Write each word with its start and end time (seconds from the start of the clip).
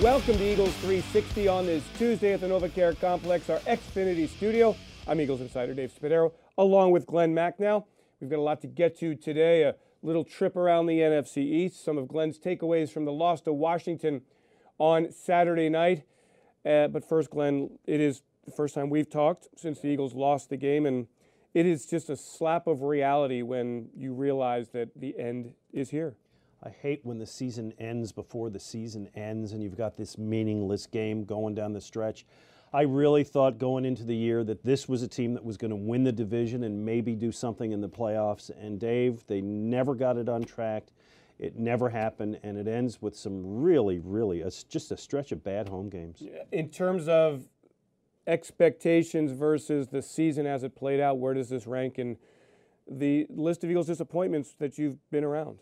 Welcome 0.00 0.38
to 0.38 0.44
Eagles 0.44 0.74
360 0.76 1.46
on 1.46 1.66
this 1.66 1.84
Tuesday 1.98 2.32
at 2.32 2.40
the 2.40 2.48
NovaCare 2.48 2.98
Complex, 3.00 3.48
our 3.48 3.58
Xfinity 3.60 4.28
studio. 4.28 4.74
I'm 5.06 5.20
Eagles 5.20 5.40
insider 5.40 5.72
Dave 5.72 5.92
Spadaro, 5.92 6.32
along 6.58 6.90
with 6.90 7.06
Glen 7.06 7.34
Macnow. 7.34 7.84
We've 8.20 8.28
got 8.28 8.38
a 8.38 8.42
lot 8.42 8.60
to 8.62 8.66
get 8.66 8.98
to 8.98 9.14
today. 9.14 9.62
A 9.62 9.76
little 10.02 10.24
trip 10.24 10.56
around 10.56 10.86
the 10.86 10.98
NFC 10.98 11.38
East, 11.38 11.84
some 11.84 11.96
of 11.96 12.08
Glen's 12.08 12.38
takeaways 12.38 12.90
from 12.90 13.04
the 13.04 13.12
loss 13.12 13.40
to 13.42 13.52
Washington 13.52 14.22
on 14.78 15.12
Saturday 15.12 15.68
night. 15.68 16.04
Uh, 16.66 16.88
but 16.88 17.06
first, 17.08 17.30
Glen, 17.30 17.78
it 17.86 18.00
is 18.00 18.22
the 18.46 18.52
first 18.52 18.74
time 18.74 18.90
we've 18.90 19.10
talked 19.10 19.48
since 19.56 19.80
the 19.80 19.88
Eagles 19.88 20.14
lost 20.14 20.48
the 20.48 20.56
game, 20.56 20.86
and 20.86 21.06
it 21.52 21.66
is 21.66 21.86
just 21.86 22.10
a 22.10 22.16
slap 22.16 22.66
of 22.66 22.82
reality 22.82 23.42
when 23.42 23.90
you 23.94 24.12
realize 24.12 24.70
that 24.70 24.88
the 24.96 25.18
end 25.18 25.52
is 25.72 25.90
here. 25.90 26.16
I 26.64 26.70
hate 26.70 27.00
when 27.02 27.18
the 27.18 27.26
season 27.26 27.74
ends 27.78 28.10
before 28.10 28.48
the 28.48 28.58
season 28.58 29.08
ends 29.14 29.52
and 29.52 29.62
you've 29.62 29.76
got 29.76 29.96
this 29.96 30.16
meaningless 30.16 30.86
game 30.86 31.24
going 31.24 31.54
down 31.54 31.74
the 31.74 31.80
stretch. 31.80 32.24
I 32.72 32.82
really 32.82 33.22
thought 33.22 33.58
going 33.58 33.84
into 33.84 34.02
the 34.02 34.16
year 34.16 34.42
that 34.44 34.64
this 34.64 34.88
was 34.88 35.02
a 35.02 35.08
team 35.08 35.34
that 35.34 35.44
was 35.44 35.56
going 35.56 35.70
to 35.70 35.76
win 35.76 36.02
the 36.02 36.10
division 36.10 36.64
and 36.64 36.84
maybe 36.84 37.14
do 37.14 37.30
something 37.30 37.70
in 37.70 37.80
the 37.80 37.88
playoffs. 37.88 38.50
And 38.60 38.80
Dave, 38.80 39.24
they 39.26 39.40
never 39.40 39.94
got 39.94 40.16
it 40.16 40.28
untracked. 40.28 40.90
It 41.38 41.56
never 41.56 41.88
happened, 41.88 42.38
and 42.42 42.56
it 42.56 42.68
ends 42.68 43.02
with 43.02 43.16
some 43.16 43.62
really, 43.62 43.98
really, 43.98 44.40
it's 44.40 44.62
just 44.62 44.92
a 44.92 44.96
stretch 44.96 45.32
of 45.32 45.42
bad 45.42 45.68
home 45.68 45.88
games. 45.88 46.22
In 46.52 46.68
terms 46.68 47.08
of 47.08 47.48
expectations 48.26 49.32
versus 49.32 49.88
the 49.88 50.00
season 50.00 50.46
as 50.46 50.62
it 50.62 50.74
played 50.74 51.00
out, 51.00 51.18
where 51.18 51.34
does 51.34 51.48
this 51.48 51.66
rank 51.66 51.98
in 51.98 52.16
the 52.88 53.26
list 53.28 53.64
of 53.64 53.70
Eagles 53.70 53.88
disappointments 53.88 54.54
that 54.58 54.78
you've 54.78 54.98
been 55.10 55.24
around? 55.24 55.58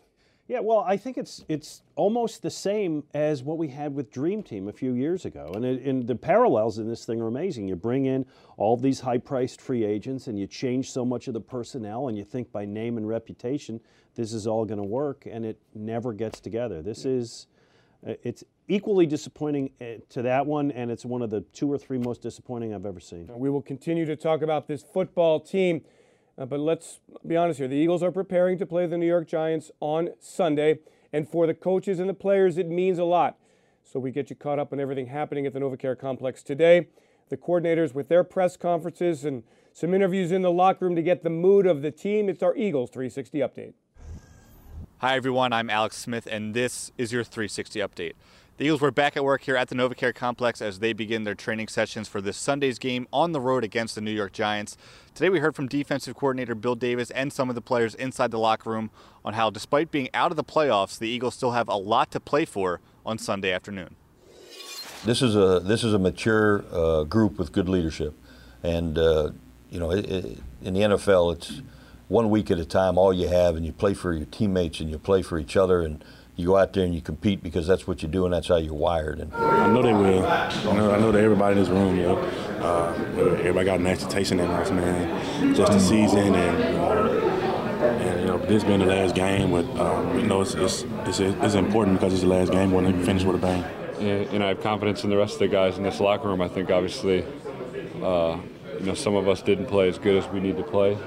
Yeah, 0.47 0.59
well, 0.59 0.83
I 0.85 0.97
think 0.97 1.17
it's 1.17 1.45
it's 1.47 1.83
almost 1.95 2.41
the 2.41 2.49
same 2.49 3.05
as 3.13 3.43
what 3.43 3.57
we 3.57 3.69
had 3.69 3.95
with 3.95 4.11
Dream 4.11 4.43
Team 4.43 4.67
a 4.67 4.73
few 4.73 4.93
years 4.93 5.23
ago, 5.23 5.53
and, 5.55 5.63
it, 5.63 5.81
and 5.83 6.05
the 6.05 6.15
parallels 6.15 6.79
in 6.79 6.87
this 6.87 7.05
thing 7.05 7.21
are 7.21 7.27
amazing. 7.27 7.69
You 7.69 7.77
bring 7.77 8.07
in 8.07 8.25
all 8.57 8.75
these 8.75 8.99
high-priced 8.99 9.61
free 9.61 9.85
agents, 9.85 10.27
and 10.27 10.37
you 10.37 10.45
change 10.45 10.91
so 10.91 11.05
much 11.05 11.29
of 11.29 11.33
the 11.33 11.39
personnel, 11.39 12.09
and 12.09 12.17
you 12.17 12.25
think 12.25 12.51
by 12.51 12.65
name 12.65 12.97
and 12.97 13.07
reputation 13.07 13.79
this 14.15 14.33
is 14.33 14.45
all 14.45 14.65
going 14.65 14.79
to 14.79 14.87
work, 14.87 15.25
and 15.25 15.45
it 15.45 15.59
never 15.73 16.11
gets 16.11 16.41
together. 16.41 16.81
This 16.81 17.05
is 17.05 17.47
uh, 18.05 18.15
it's 18.21 18.43
equally 18.67 19.05
disappointing 19.05 19.71
uh, 19.79 20.01
to 20.09 20.21
that 20.23 20.45
one, 20.45 20.71
and 20.71 20.91
it's 20.91 21.05
one 21.05 21.21
of 21.21 21.29
the 21.29 21.41
two 21.53 21.71
or 21.71 21.77
three 21.77 21.97
most 21.97 22.21
disappointing 22.21 22.73
I've 22.73 22.85
ever 22.85 22.99
seen. 22.99 23.29
We 23.33 23.49
will 23.49 23.61
continue 23.61 24.05
to 24.05 24.17
talk 24.17 24.41
about 24.41 24.67
this 24.67 24.83
football 24.83 25.39
team. 25.39 25.85
Uh, 26.37 26.45
but 26.45 26.59
let's 26.59 26.99
be 27.25 27.37
honest 27.37 27.59
here. 27.59 27.67
The 27.67 27.75
Eagles 27.75 28.01
are 28.01 28.11
preparing 28.11 28.57
to 28.57 28.65
play 28.65 28.87
the 28.87 28.97
New 28.97 29.07
York 29.07 29.27
Giants 29.27 29.71
on 29.79 30.09
Sunday. 30.19 30.79
And 31.11 31.29
for 31.29 31.45
the 31.45 31.53
coaches 31.53 31.99
and 31.99 32.09
the 32.09 32.13
players, 32.13 32.57
it 32.57 32.67
means 32.67 32.97
a 32.97 33.03
lot. 33.03 33.37
So 33.83 33.99
we 33.99 34.11
get 34.11 34.29
you 34.29 34.35
caught 34.35 34.57
up 34.57 34.73
on 34.73 34.79
everything 34.79 35.07
happening 35.07 35.45
at 35.45 35.53
the 35.53 35.59
NovaCare 35.59 35.97
complex 35.97 36.41
today. 36.41 36.87
The 37.29 37.37
coordinators 37.37 37.93
with 37.93 38.07
their 38.07 38.23
press 38.23 38.57
conferences 38.57 39.25
and 39.25 39.43
some 39.73 39.93
interviews 39.93 40.31
in 40.31 40.41
the 40.41 40.51
locker 40.51 40.85
room 40.85 40.95
to 40.95 41.01
get 41.01 41.23
the 41.23 41.29
mood 41.29 41.65
of 41.65 41.81
the 41.81 41.91
team. 41.91 42.29
It's 42.29 42.41
our 42.41 42.55
Eagles 42.55 42.89
360 42.89 43.39
update. 43.39 43.73
Hi, 44.97 45.15
everyone. 45.15 45.51
I'm 45.51 45.69
Alex 45.69 45.97
Smith, 45.97 46.27
and 46.31 46.53
this 46.53 46.91
is 46.97 47.11
your 47.11 47.23
360 47.23 47.79
update. 47.79 48.13
The 48.57 48.65
Eagles 48.65 48.81
were 48.81 48.91
back 48.91 49.17
at 49.17 49.23
work 49.23 49.41
here 49.41 49.55
at 49.55 49.69
the 49.69 49.75
NovaCare 49.75 50.13
complex 50.13 50.61
as 50.61 50.77
they 50.77 50.93
begin 50.93 51.23
their 51.23 51.33
training 51.33 51.69
sessions 51.69 52.07
for 52.07 52.21
this 52.21 52.37
Sunday's 52.37 52.77
game 52.77 53.07
on 53.11 53.31
the 53.31 53.41
road 53.41 53.63
against 53.63 53.95
the 53.95 54.01
New 54.01 54.11
York 54.11 54.31
Giants. 54.31 54.77
Today 55.15 55.29
we 55.29 55.39
heard 55.39 55.55
from 55.55 55.67
defensive 55.67 56.15
coordinator 56.15 56.53
Bill 56.53 56.75
Davis 56.75 57.09
and 57.09 57.33
some 57.33 57.49
of 57.49 57.55
the 57.55 57.61
players 57.61 57.95
inside 57.95 58.29
the 58.29 58.37
locker 58.37 58.69
room 58.69 58.91
on 59.25 59.33
how 59.33 59.49
despite 59.49 59.89
being 59.89 60.07
out 60.13 60.29
of 60.29 60.37
the 60.37 60.43
playoffs, 60.43 60.99
the 60.99 61.07
Eagles 61.07 61.33
still 61.33 61.53
have 61.53 61.67
a 61.67 61.75
lot 61.75 62.11
to 62.11 62.19
play 62.19 62.45
for 62.45 62.79
on 63.03 63.17
Sunday 63.17 63.51
afternoon. 63.51 63.95
This 65.03 65.23
is 65.23 65.35
a 65.35 65.59
this 65.59 65.83
is 65.83 65.95
a 65.95 65.99
mature 65.99 66.63
uh, 66.71 67.05
group 67.05 67.39
with 67.39 67.51
good 67.51 67.67
leadership, 67.67 68.13
and 68.61 68.99
uh, 68.99 69.31
you 69.71 69.79
know 69.79 69.91
it, 69.91 70.05
it, 70.05 70.39
in 70.61 70.75
the 70.75 70.81
NFL 70.81 71.35
it's 71.35 71.63
one 72.07 72.29
week 72.29 72.51
at 72.51 72.59
a 72.59 72.65
time 72.65 72.99
all 72.99 73.11
you 73.11 73.27
have, 73.27 73.55
and 73.55 73.65
you 73.65 73.73
play 73.73 73.95
for 73.95 74.13
your 74.13 74.27
teammates 74.27 74.79
and 74.79 74.91
you 74.91 74.99
play 74.99 75.23
for 75.23 75.39
each 75.39 75.57
other 75.57 75.81
and 75.81 76.05
you 76.35 76.47
go 76.47 76.57
out 76.57 76.73
there 76.73 76.83
and 76.83 76.95
you 76.95 77.01
compete 77.01 77.43
because 77.43 77.67
that's 77.67 77.85
what 77.85 78.01
you 78.01 78.07
do 78.07 78.25
and 78.25 78.33
that's 78.33 78.47
how 78.47 78.57
you're 78.57 78.73
wired. 78.73 79.19
And 79.19 79.33
I 79.33 79.67
know 79.71 79.81
they 79.81 79.93
will. 79.93 80.25
I 80.25 80.49
know, 80.75 80.91
I 80.91 80.99
know 80.99 81.11
that 81.11 81.23
everybody 81.23 81.57
in 81.57 81.63
this 81.63 81.69
room, 81.69 81.95
you 81.95 82.03
know, 82.03 82.17
uh, 82.17 82.93
everybody 83.39 83.65
got 83.65 83.79
an 83.79 83.87
expectation 83.87 84.39
in 84.39 84.49
us, 84.49 84.71
man. 84.71 85.55
Just 85.55 85.71
the 85.71 85.79
season 85.79 86.35
and. 86.35 86.79
Uh, 86.79 87.29
and 87.83 88.21
you 88.21 88.25
know, 88.25 88.37
this 88.37 88.63
being 88.63 88.79
the 88.79 88.85
last 88.85 89.13
game, 89.13 89.51
but 89.51 89.65
um, 89.77 90.17
you 90.17 90.25
know, 90.25 90.41
it's, 90.41 90.55
it's, 90.55 90.85
it's, 91.05 91.19
it's 91.19 91.53
important 91.55 91.99
because 91.99 92.13
it's 92.13 92.21
the 92.21 92.27
last 92.29 92.51
game. 92.51 92.71
We 92.71 92.81
want 92.81 92.95
to 92.95 93.03
finish 93.03 93.23
with 93.23 93.35
a 93.35 93.39
bang. 93.39 93.63
and, 93.99 94.31
you 94.31 94.39
know, 94.39 94.45
I 94.45 94.49
have 94.49 94.61
confidence 94.61 95.03
in 95.03 95.09
the 95.09 95.17
rest 95.17 95.33
of 95.33 95.39
the 95.39 95.47
guys 95.49 95.77
in 95.77 95.83
this 95.83 95.99
locker 95.99 96.27
room. 96.29 96.41
I 96.41 96.47
think 96.47 96.71
obviously, 96.71 97.25
uh, 98.01 98.39
you 98.79 98.85
know, 98.85 98.93
some 98.93 99.15
of 99.15 99.27
us 99.27 99.41
didn't 99.41 99.65
play 99.67 99.89
as 99.89 99.97
good 99.97 100.15
as 100.15 100.27
we 100.31 100.39
need 100.39 100.57
to 100.57 100.63
play. 100.63 100.97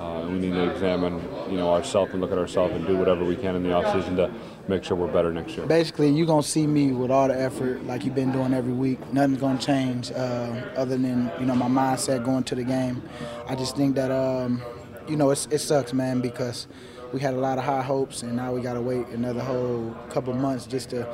Uh, 0.00 0.26
we 0.28 0.38
need 0.38 0.52
to 0.52 0.70
examine, 0.70 1.20
you 1.50 1.56
know, 1.56 1.70
ourselves 1.72 2.12
and 2.12 2.20
look 2.20 2.32
at 2.32 2.38
ourselves 2.38 2.74
and 2.74 2.86
do 2.86 2.96
whatever 2.96 3.24
we 3.24 3.36
can 3.36 3.56
in 3.56 3.62
the 3.62 3.70
offseason 3.70 4.16
to 4.16 4.30
make 4.68 4.84
sure 4.84 4.96
we're 4.96 5.12
better 5.12 5.32
next 5.32 5.56
year. 5.56 5.66
Basically, 5.66 6.10
you're 6.10 6.26
going 6.26 6.42
to 6.42 6.48
see 6.48 6.66
me 6.66 6.92
with 6.92 7.10
all 7.10 7.28
the 7.28 7.38
effort 7.38 7.84
like 7.84 8.04
you've 8.04 8.14
been 8.14 8.32
doing 8.32 8.52
every 8.52 8.72
week. 8.72 8.98
Nothing's 9.12 9.40
going 9.40 9.58
to 9.58 9.66
change 9.66 10.10
uh, 10.12 10.62
other 10.76 10.96
than, 10.96 11.30
you 11.38 11.46
know, 11.46 11.54
my 11.54 11.68
mindset 11.68 12.24
going 12.24 12.44
to 12.44 12.54
the 12.54 12.64
game. 12.64 13.02
I 13.46 13.54
just 13.54 13.76
think 13.76 13.94
that, 13.96 14.10
um, 14.10 14.62
you 15.08 15.16
know, 15.16 15.30
it 15.30 15.36
sucks, 15.36 15.92
man, 15.92 16.20
because 16.20 16.66
we 17.12 17.20
had 17.20 17.34
a 17.34 17.38
lot 17.38 17.58
of 17.58 17.64
high 17.64 17.82
hopes 17.82 18.22
and 18.22 18.34
now 18.36 18.52
we 18.52 18.60
got 18.60 18.74
to 18.74 18.80
wait 18.80 19.06
another 19.08 19.40
whole 19.40 19.94
couple 20.10 20.34
months 20.34 20.66
just 20.66 20.90
to 20.90 21.08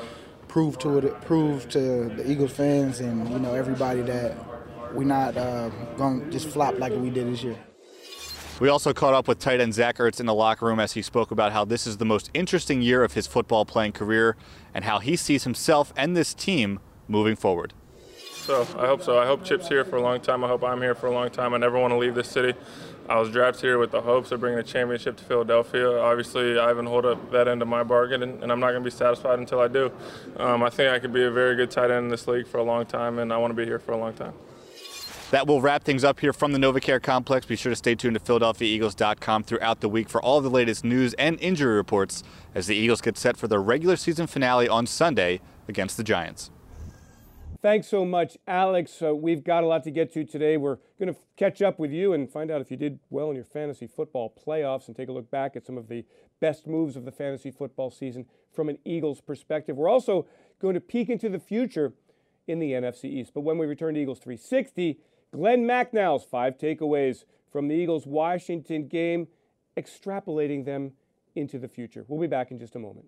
prove 0.48 0.78
to 0.78 0.98
it, 0.98 1.20
prove 1.22 1.68
to 1.70 2.08
the 2.08 2.30
Eagles 2.30 2.52
fans 2.52 3.00
and, 3.00 3.28
you 3.30 3.38
know, 3.38 3.54
everybody 3.54 4.02
that 4.02 4.36
we're 4.94 5.04
not 5.04 5.36
uh, 5.36 5.68
going 5.96 6.20
to 6.20 6.30
just 6.30 6.48
flop 6.48 6.78
like 6.78 6.92
we 6.94 7.10
did 7.10 7.26
this 7.26 7.42
year. 7.42 7.56
We 8.62 8.68
also 8.68 8.92
caught 8.92 9.12
up 9.12 9.26
with 9.26 9.40
tight 9.40 9.60
end 9.60 9.74
Zach 9.74 9.96
Ertz 9.96 10.20
in 10.20 10.26
the 10.26 10.34
locker 10.34 10.66
room 10.66 10.78
as 10.78 10.92
he 10.92 11.02
spoke 11.02 11.32
about 11.32 11.50
how 11.50 11.64
this 11.64 11.84
is 11.84 11.96
the 11.96 12.04
most 12.04 12.30
interesting 12.32 12.80
year 12.80 13.02
of 13.02 13.14
his 13.14 13.26
football 13.26 13.64
playing 13.64 13.90
career 13.90 14.36
and 14.72 14.84
how 14.84 15.00
he 15.00 15.16
sees 15.16 15.42
himself 15.42 15.92
and 15.96 16.16
this 16.16 16.32
team 16.32 16.78
moving 17.08 17.34
forward. 17.34 17.72
So 18.14 18.62
I 18.78 18.86
hope 18.86 19.02
so. 19.02 19.18
I 19.18 19.26
hope 19.26 19.42
Chip's 19.42 19.66
here 19.66 19.84
for 19.84 19.96
a 19.96 20.00
long 20.00 20.20
time. 20.20 20.44
I 20.44 20.46
hope 20.46 20.62
I'm 20.62 20.80
here 20.80 20.94
for 20.94 21.08
a 21.08 21.10
long 21.10 21.28
time. 21.28 21.54
I 21.54 21.58
never 21.58 21.76
want 21.76 21.90
to 21.90 21.98
leave 21.98 22.14
this 22.14 22.28
city. 22.28 22.56
I 23.08 23.18
was 23.18 23.30
drafted 23.30 23.62
here 23.62 23.78
with 23.78 23.90
the 23.90 24.02
hopes 24.02 24.30
of 24.30 24.38
bringing 24.38 24.60
a 24.60 24.62
championship 24.62 25.16
to 25.16 25.24
Philadelphia. 25.24 25.98
Obviously, 25.98 26.56
I 26.56 26.68
haven't 26.68 26.86
hold 26.86 27.04
up 27.04 27.32
that 27.32 27.48
end 27.48 27.62
of 27.62 27.68
my 27.68 27.82
bargain, 27.82 28.22
and, 28.22 28.44
and 28.44 28.52
I'm 28.52 28.60
not 28.60 28.70
going 28.70 28.84
to 28.84 28.88
be 28.88 28.96
satisfied 28.96 29.40
until 29.40 29.58
I 29.58 29.66
do. 29.66 29.90
Um, 30.36 30.62
I 30.62 30.70
think 30.70 30.88
I 30.88 31.00
could 31.00 31.12
be 31.12 31.24
a 31.24 31.32
very 31.32 31.56
good 31.56 31.72
tight 31.72 31.90
end 31.90 32.04
in 32.04 32.08
this 32.10 32.28
league 32.28 32.46
for 32.46 32.58
a 32.58 32.62
long 32.62 32.86
time, 32.86 33.18
and 33.18 33.32
I 33.32 33.38
want 33.38 33.50
to 33.50 33.56
be 33.56 33.64
here 33.64 33.80
for 33.80 33.90
a 33.90 33.98
long 33.98 34.12
time. 34.12 34.34
That 35.32 35.46
will 35.46 35.62
wrap 35.62 35.82
things 35.82 36.04
up 36.04 36.20
here 36.20 36.34
from 36.34 36.52
the 36.52 36.58
NovaCare 36.58 37.02
complex. 37.02 37.46
Be 37.46 37.56
sure 37.56 37.70
to 37.70 37.76
stay 37.76 37.94
tuned 37.94 38.16
to 38.16 38.20
PhiladelphiaEagles.com 38.20 39.44
throughout 39.44 39.80
the 39.80 39.88
week 39.88 40.10
for 40.10 40.20
all 40.20 40.42
the 40.42 40.50
latest 40.50 40.84
news 40.84 41.14
and 41.14 41.40
injury 41.40 41.74
reports 41.74 42.22
as 42.54 42.66
the 42.66 42.76
Eagles 42.76 43.00
get 43.00 43.16
set 43.16 43.38
for 43.38 43.48
their 43.48 43.62
regular 43.62 43.96
season 43.96 44.26
finale 44.26 44.68
on 44.68 44.86
Sunday 44.86 45.40
against 45.66 45.96
the 45.96 46.04
Giants. 46.04 46.50
Thanks 47.62 47.88
so 47.88 48.04
much, 48.04 48.36
Alex. 48.46 49.00
Uh, 49.00 49.14
we've 49.14 49.42
got 49.42 49.64
a 49.64 49.66
lot 49.66 49.84
to 49.84 49.90
get 49.90 50.12
to 50.12 50.24
today. 50.24 50.58
We're 50.58 50.76
going 51.00 51.14
to 51.14 51.18
catch 51.38 51.62
up 51.62 51.78
with 51.78 51.92
you 51.92 52.12
and 52.12 52.30
find 52.30 52.50
out 52.50 52.60
if 52.60 52.70
you 52.70 52.76
did 52.76 52.98
well 53.08 53.30
in 53.30 53.34
your 53.34 53.46
fantasy 53.46 53.86
football 53.86 54.34
playoffs 54.46 54.86
and 54.86 54.94
take 54.94 55.08
a 55.08 55.12
look 55.12 55.30
back 55.30 55.56
at 55.56 55.64
some 55.64 55.78
of 55.78 55.88
the 55.88 56.04
best 56.40 56.66
moves 56.66 56.94
of 56.94 57.06
the 57.06 57.12
fantasy 57.12 57.50
football 57.50 57.90
season 57.90 58.26
from 58.52 58.68
an 58.68 58.76
Eagles 58.84 59.22
perspective. 59.22 59.78
We're 59.78 59.88
also 59.88 60.26
going 60.60 60.74
to 60.74 60.80
peek 60.80 61.08
into 61.08 61.30
the 61.30 61.38
future 61.38 61.94
in 62.46 62.58
the 62.58 62.72
NFC 62.72 63.06
East. 63.06 63.32
But 63.34 63.42
when 63.42 63.56
we 63.56 63.64
return 63.64 63.94
to 63.94 64.00
Eagles 64.00 64.18
360, 64.18 64.98
Glen 65.32 65.64
Macnow's 65.64 66.24
five 66.24 66.58
takeaways 66.58 67.24
from 67.50 67.68
the 67.68 67.74
Eagles 67.74 68.06
Washington 68.06 68.86
game, 68.86 69.28
extrapolating 69.78 70.64
them 70.64 70.92
into 71.34 71.58
the 71.58 71.68
future. 71.68 72.04
We'll 72.06 72.20
be 72.20 72.26
back 72.26 72.50
in 72.50 72.58
just 72.58 72.76
a 72.76 72.78
moment. 72.78 73.06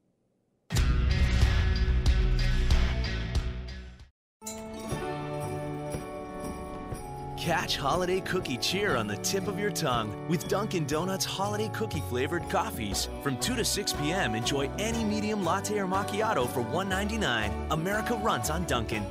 Catch 7.39 7.77
holiday 7.77 8.21
cookie 8.21 8.57
cheer 8.57 8.97
on 8.97 9.07
the 9.07 9.19
tip 9.19 9.47
of 9.49 9.59
your 9.59 9.71
tongue 9.71 10.27
with 10.29 10.49
Dunkin' 10.49 10.87
Donuts 10.87 11.27
holiday 11.27 11.69
cookie 11.75 12.03
flavored 12.09 12.49
coffees. 12.49 13.11
From 13.23 13.37
2 13.37 13.55
to 13.57 13.65
6 13.67 13.93
p.m., 13.95 14.35
enjoy 14.35 14.71
any 14.79 15.05
medium 15.05 15.45
latte 15.45 15.79
or 15.79 15.85
macchiato 15.87 16.49
for 16.49 16.65
$1.99. 16.65 17.53
America 17.71 18.15
runs 18.15 18.49
on 18.49 18.65
Dunkin'. 18.65 19.05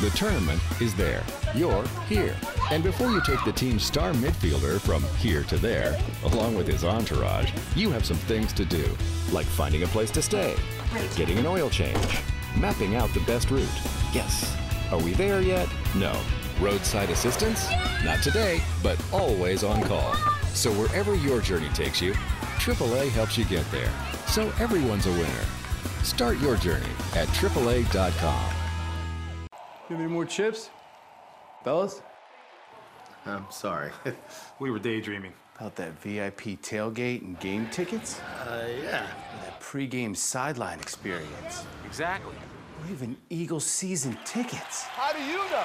The 0.00 0.10
tournament 0.10 0.60
is 0.78 0.94
there. 0.94 1.24
You're 1.54 1.86
here. 2.06 2.36
And 2.70 2.84
before 2.84 3.10
you 3.10 3.22
take 3.24 3.42
the 3.46 3.52
team's 3.52 3.82
star 3.82 4.12
midfielder 4.12 4.78
from 4.78 5.02
here 5.16 5.42
to 5.44 5.56
there, 5.56 5.98
along 6.24 6.54
with 6.54 6.68
his 6.68 6.84
entourage, 6.84 7.50
you 7.74 7.90
have 7.92 8.04
some 8.04 8.18
things 8.18 8.52
to 8.54 8.66
do, 8.66 8.84
like 9.32 9.46
finding 9.46 9.84
a 9.84 9.86
place 9.86 10.10
to 10.10 10.20
stay, 10.20 10.54
getting 11.16 11.38
an 11.38 11.46
oil 11.46 11.70
change, 11.70 12.18
mapping 12.58 12.94
out 12.94 13.08
the 13.14 13.20
best 13.20 13.50
route. 13.50 13.66
Yes. 14.12 14.54
Are 14.92 15.02
we 15.02 15.14
there 15.14 15.40
yet? 15.40 15.66
No. 15.94 16.14
Roadside 16.60 17.08
assistance? 17.08 17.66
Not 18.04 18.22
today, 18.22 18.60
but 18.82 19.02
always 19.14 19.64
on 19.64 19.82
call. 19.82 20.14
So 20.48 20.70
wherever 20.72 21.14
your 21.14 21.40
journey 21.40 21.70
takes 21.70 22.02
you, 22.02 22.12
AAA 22.58 23.08
helps 23.12 23.38
you 23.38 23.46
get 23.46 23.64
there. 23.70 23.90
So 24.26 24.52
everyone's 24.58 25.06
a 25.06 25.12
winner. 25.12 25.44
Start 26.02 26.38
your 26.38 26.56
journey 26.56 26.84
at 27.14 27.28
AAA.com. 27.28 28.65
You 29.88 29.96
any 29.96 30.06
more 30.06 30.24
chips? 30.24 30.70
Fellas? 31.62 32.02
I'm 33.24 33.46
sorry. 33.50 33.90
we 34.58 34.70
were 34.70 34.80
daydreaming. 34.80 35.32
About 35.56 35.76
that 35.76 35.92
VIP 36.00 36.60
tailgate 36.60 37.22
and 37.22 37.38
game 37.38 37.68
tickets? 37.70 38.20
Uh, 38.20 38.68
yeah. 38.82 39.06
That 39.44 39.60
pregame 39.60 40.16
sideline 40.16 40.80
experience. 40.80 41.64
Exactly. 41.84 42.34
Or 42.34 42.90
even 42.92 43.16
Eagles 43.30 43.64
season 43.64 44.18
tickets. 44.24 44.82
How 44.82 45.12
do 45.12 45.22
you 45.22 45.38
know? 45.50 45.64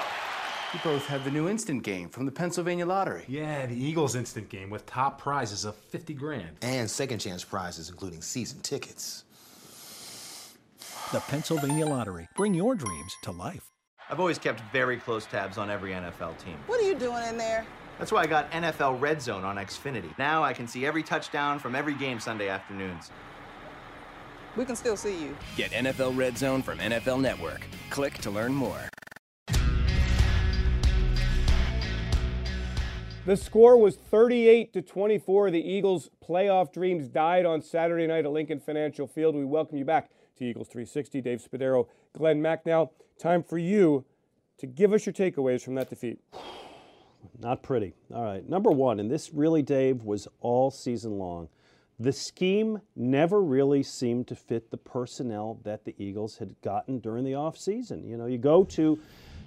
You 0.72 0.80
both 0.84 1.04
have 1.06 1.24
the 1.24 1.30
new 1.30 1.48
instant 1.48 1.82
game 1.82 2.08
from 2.08 2.24
the 2.24 2.32
Pennsylvania 2.32 2.86
Lottery. 2.86 3.24
Yeah, 3.28 3.66
the 3.66 3.76
Eagles 3.76 4.14
instant 4.14 4.48
game 4.48 4.70
with 4.70 4.86
top 4.86 5.20
prizes 5.20 5.64
of 5.64 5.74
50 5.74 6.14
grand. 6.14 6.56
And 6.62 6.88
second 6.88 7.18
chance 7.18 7.44
prizes, 7.44 7.90
including 7.90 8.22
season 8.22 8.60
tickets. 8.60 9.24
The 11.12 11.20
Pennsylvania 11.20 11.86
Lottery. 11.86 12.28
Bring 12.36 12.54
your 12.54 12.74
dreams 12.74 13.14
to 13.24 13.32
life. 13.32 13.71
I've 14.12 14.20
always 14.20 14.38
kept 14.38 14.60
very 14.74 14.98
close 14.98 15.24
tabs 15.24 15.56
on 15.56 15.70
every 15.70 15.92
NFL 15.92 16.36
team. 16.36 16.58
What 16.66 16.78
are 16.78 16.86
you 16.86 16.94
doing 16.94 17.24
in 17.28 17.38
there? 17.38 17.64
That's 17.98 18.12
why 18.12 18.20
I 18.20 18.26
got 18.26 18.50
NFL 18.50 19.00
Red 19.00 19.22
Zone 19.22 19.42
on 19.42 19.56
Xfinity. 19.56 20.12
Now 20.18 20.44
I 20.44 20.52
can 20.52 20.68
see 20.68 20.84
every 20.84 21.02
touchdown 21.02 21.58
from 21.58 21.74
every 21.74 21.94
game 21.94 22.20
Sunday 22.20 22.50
afternoons. 22.50 23.10
We 24.54 24.66
can 24.66 24.76
still 24.76 24.98
see 24.98 25.18
you. 25.18 25.34
Get 25.56 25.70
NFL 25.70 26.14
Red 26.14 26.36
Zone 26.36 26.60
from 26.60 26.76
NFL 26.76 27.22
Network. 27.22 27.62
Click 27.88 28.18
to 28.18 28.30
learn 28.30 28.52
more. 28.52 28.86
The 33.24 33.36
score 33.38 33.78
was 33.78 33.96
38 33.96 34.74
to 34.74 34.82
24. 34.82 35.52
The 35.52 35.66
Eagles' 35.66 36.10
playoff 36.22 36.70
dreams 36.70 37.08
died 37.08 37.46
on 37.46 37.62
Saturday 37.62 38.06
night 38.06 38.26
at 38.26 38.30
Lincoln 38.30 38.60
Financial 38.60 39.06
Field. 39.06 39.34
We 39.34 39.46
welcome 39.46 39.78
you 39.78 39.86
back 39.86 40.10
to 40.36 40.44
Eagles 40.44 40.68
360. 40.68 41.22
Dave 41.22 41.42
Spadaro, 41.42 41.86
Glen 42.12 42.42
Mack. 42.42 42.66
Now, 42.66 42.90
time 43.22 43.42
for 43.42 43.56
you 43.56 44.04
to 44.58 44.66
give 44.66 44.92
us 44.92 45.06
your 45.06 45.12
takeaways 45.12 45.62
from 45.62 45.76
that 45.76 45.88
defeat. 45.88 46.18
Not 47.40 47.62
pretty. 47.62 47.94
All 48.12 48.24
right. 48.24 48.46
Number 48.48 48.70
one, 48.70 48.98
and 48.98 49.10
this 49.10 49.32
really, 49.32 49.62
Dave, 49.62 50.02
was 50.02 50.26
all 50.40 50.70
season 50.70 51.18
long. 51.18 51.48
The 52.00 52.12
scheme 52.12 52.80
never 52.96 53.40
really 53.40 53.84
seemed 53.84 54.26
to 54.28 54.34
fit 54.34 54.70
the 54.70 54.76
personnel 54.76 55.60
that 55.62 55.84
the 55.84 55.94
Eagles 55.98 56.38
had 56.38 56.60
gotten 56.62 56.98
during 56.98 57.24
the 57.24 57.32
offseason. 57.32 58.08
You 58.08 58.16
know, 58.16 58.26
you 58.26 58.38
go 58.38 58.64
to, 58.64 58.98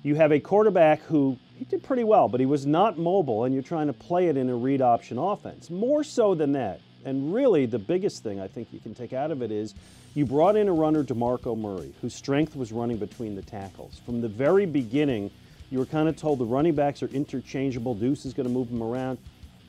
you 0.04 0.16
have 0.16 0.32
a 0.32 0.40
quarterback 0.40 1.02
who 1.02 1.38
he 1.58 1.66
did 1.66 1.84
pretty 1.84 2.06
well, 2.06 2.30
but 2.30 2.40
he 2.40 2.46
was 2.46 2.66
not 2.66 2.98
mobile, 2.98 3.44
and 3.44 3.54
you're 3.54 3.64
trying 3.64 3.88
to 3.88 3.94
play 3.94 4.28
it 4.28 4.38
in 4.38 4.50
a 4.50 4.56
read 4.56 4.82
option 4.82 5.18
offense. 5.18 5.70
More 5.70 6.04
so 6.04 6.34
than 6.34 6.54
that, 6.54 6.80
and 7.04 7.34
really 7.34 7.66
the 7.66 7.80
biggest 7.80 8.24
thing 8.24 8.40
I 8.40 8.48
think 8.48 8.70
you 8.72 8.80
can 8.80 8.94
take 8.94 9.12
out 9.12 9.32
of 9.32 9.42
it 9.42 9.52
is 9.52 9.76
you 10.16 10.26
brought 10.26 10.56
in 10.56 10.68
a 10.70 10.74
runner, 10.74 11.04
DeMarco 11.04 11.58
Murray, 11.58 11.94
whose 12.02 12.16
strength 12.16 12.56
was 12.56 12.72
running 12.72 12.98
between 12.98 13.36
the 13.36 13.42
tackles. 13.42 14.02
From 14.06 14.22
the 14.22 14.30
very 14.30 14.66
beginning, 14.66 15.30
you 15.70 15.78
were 15.78 15.86
kind 15.86 16.08
of 16.08 16.16
told 16.16 16.40
the 16.40 16.46
running 16.46 16.74
backs 16.74 17.04
are 17.04 17.08
interchangeable. 17.08 17.94
Deuce 17.94 18.26
is 18.26 18.34
going 18.34 18.48
to 18.48 18.54
move 18.54 18.70
them 18.70 18.82
around. 18.82 19.18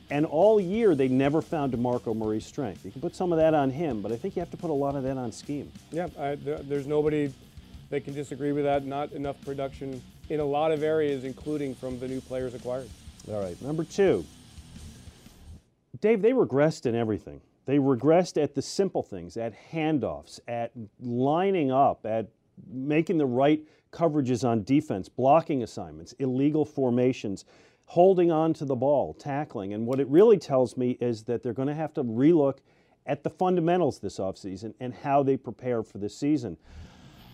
And 0.09 0.25
all 0.25 0.61
year, 0.61 0.95
they 0.95 1.09
never 1.09 1.43
found 1.43 1.73
DeMarco 1.73 2.17
Murray's 2.17 2.47
strength. 2.47 2.85
You 2.85 2.93
can 2.93 3.01
put 3.01 3.17
some 3.17 3.33
of 3.33 3.39
that 3.39 3.55
on 3.55 3.71
him, 3.71 4.01
but 4.01 4.13
I 4.13 4.17
think 4.17 4.37
you 4.37 4.41
have 4.41 4.53
to 4.53 4.57
put 4.57 4.71
a 4.71 4.73
lot 4.73 4.95
of 4.95 5.03
that 5.03 5.19
on 5.19 5.33
scheme. 5.33 5.73
Yeah, 5.91 6.07
I, 6.17 6.37
there, 6.37 6.59
there's 6.59 6.87
nobody 6.87 7.35
that 7.91 8.05
can 8.05 8.15
disagree 8.15 8.53
with 8.53 8.65
that. 8.65 8.87
Not 8.87 9.13
enough 9.13 9.37
production 9.45 10.01
in 10.29 10.39
a 10.39 10.45
lot 10.45 10.71
of 10.71 10.85
areas, 10.85 11.25
including 11.25 11.75
from 11.75 11.99
the 11.99 12.07
new 12.07 12.21
players 12.21 12.55
acquired. 12.55 12.89
All 13.29 13.41
right, 13.41 13.61
number 13.61 13.83
two. 13.83 14.25
Dave, 16.01 16.23
they 16.23 16.31
regressed 16.31 16.87
in 16.87 16.95
everything. 16.95 17.41
They 17.67 17.79
regressed 17.79 18.41
at 18.41 18.55
the 18.55 18.63
simple 18.63 19.03
things, 19.03 19.37
at 19.37 19.53
handoffs, 19.73 20.41
at 20.49 20.73
lining 21.01 21.71
up, 21.71 22.07
at 22.07 22.29
making 22.71 23.19
the 23.19 23.27
right 23.27 23.63
coverages 23.93 24.49
on 24.49 24.63
defense, 24.63 25.09
blocking 25.09 25.63
assignments, 25.63 26.13
illegal 26.19 26.65
formations, 26.65 27.45
holding 27.87 28.31
on 28.31 28.53
to 28.55 28.65
the 28.65 28.75
ball, 28.75 29.15
tackling. 29.15 29.75
And 29.75 29.87
what 29.87 30.01
it 30.01 30.09
really 30.09 30.39
tells 30.39 30.77
me 30.77 30.97
is 31.01 31.25
that 31.25 31.43
they're 31.43 31.53
going 31.53 31.69
to 31.69 31.75
have 31.75 31.93
to 31.95 32.05
relook 32.05 32.59
at 33.05 33.23
the 33.23 33.31
fundamentals 33.31 33.99
this 33.99 34.19
offseason 34.19 34.75
and 34.81 34.95
how 34.95 35.23
they 35.23 35.37
prepare 35.37 35.83
for 35.83 35.99
the 35.99 36.09
season. 36.09 36.57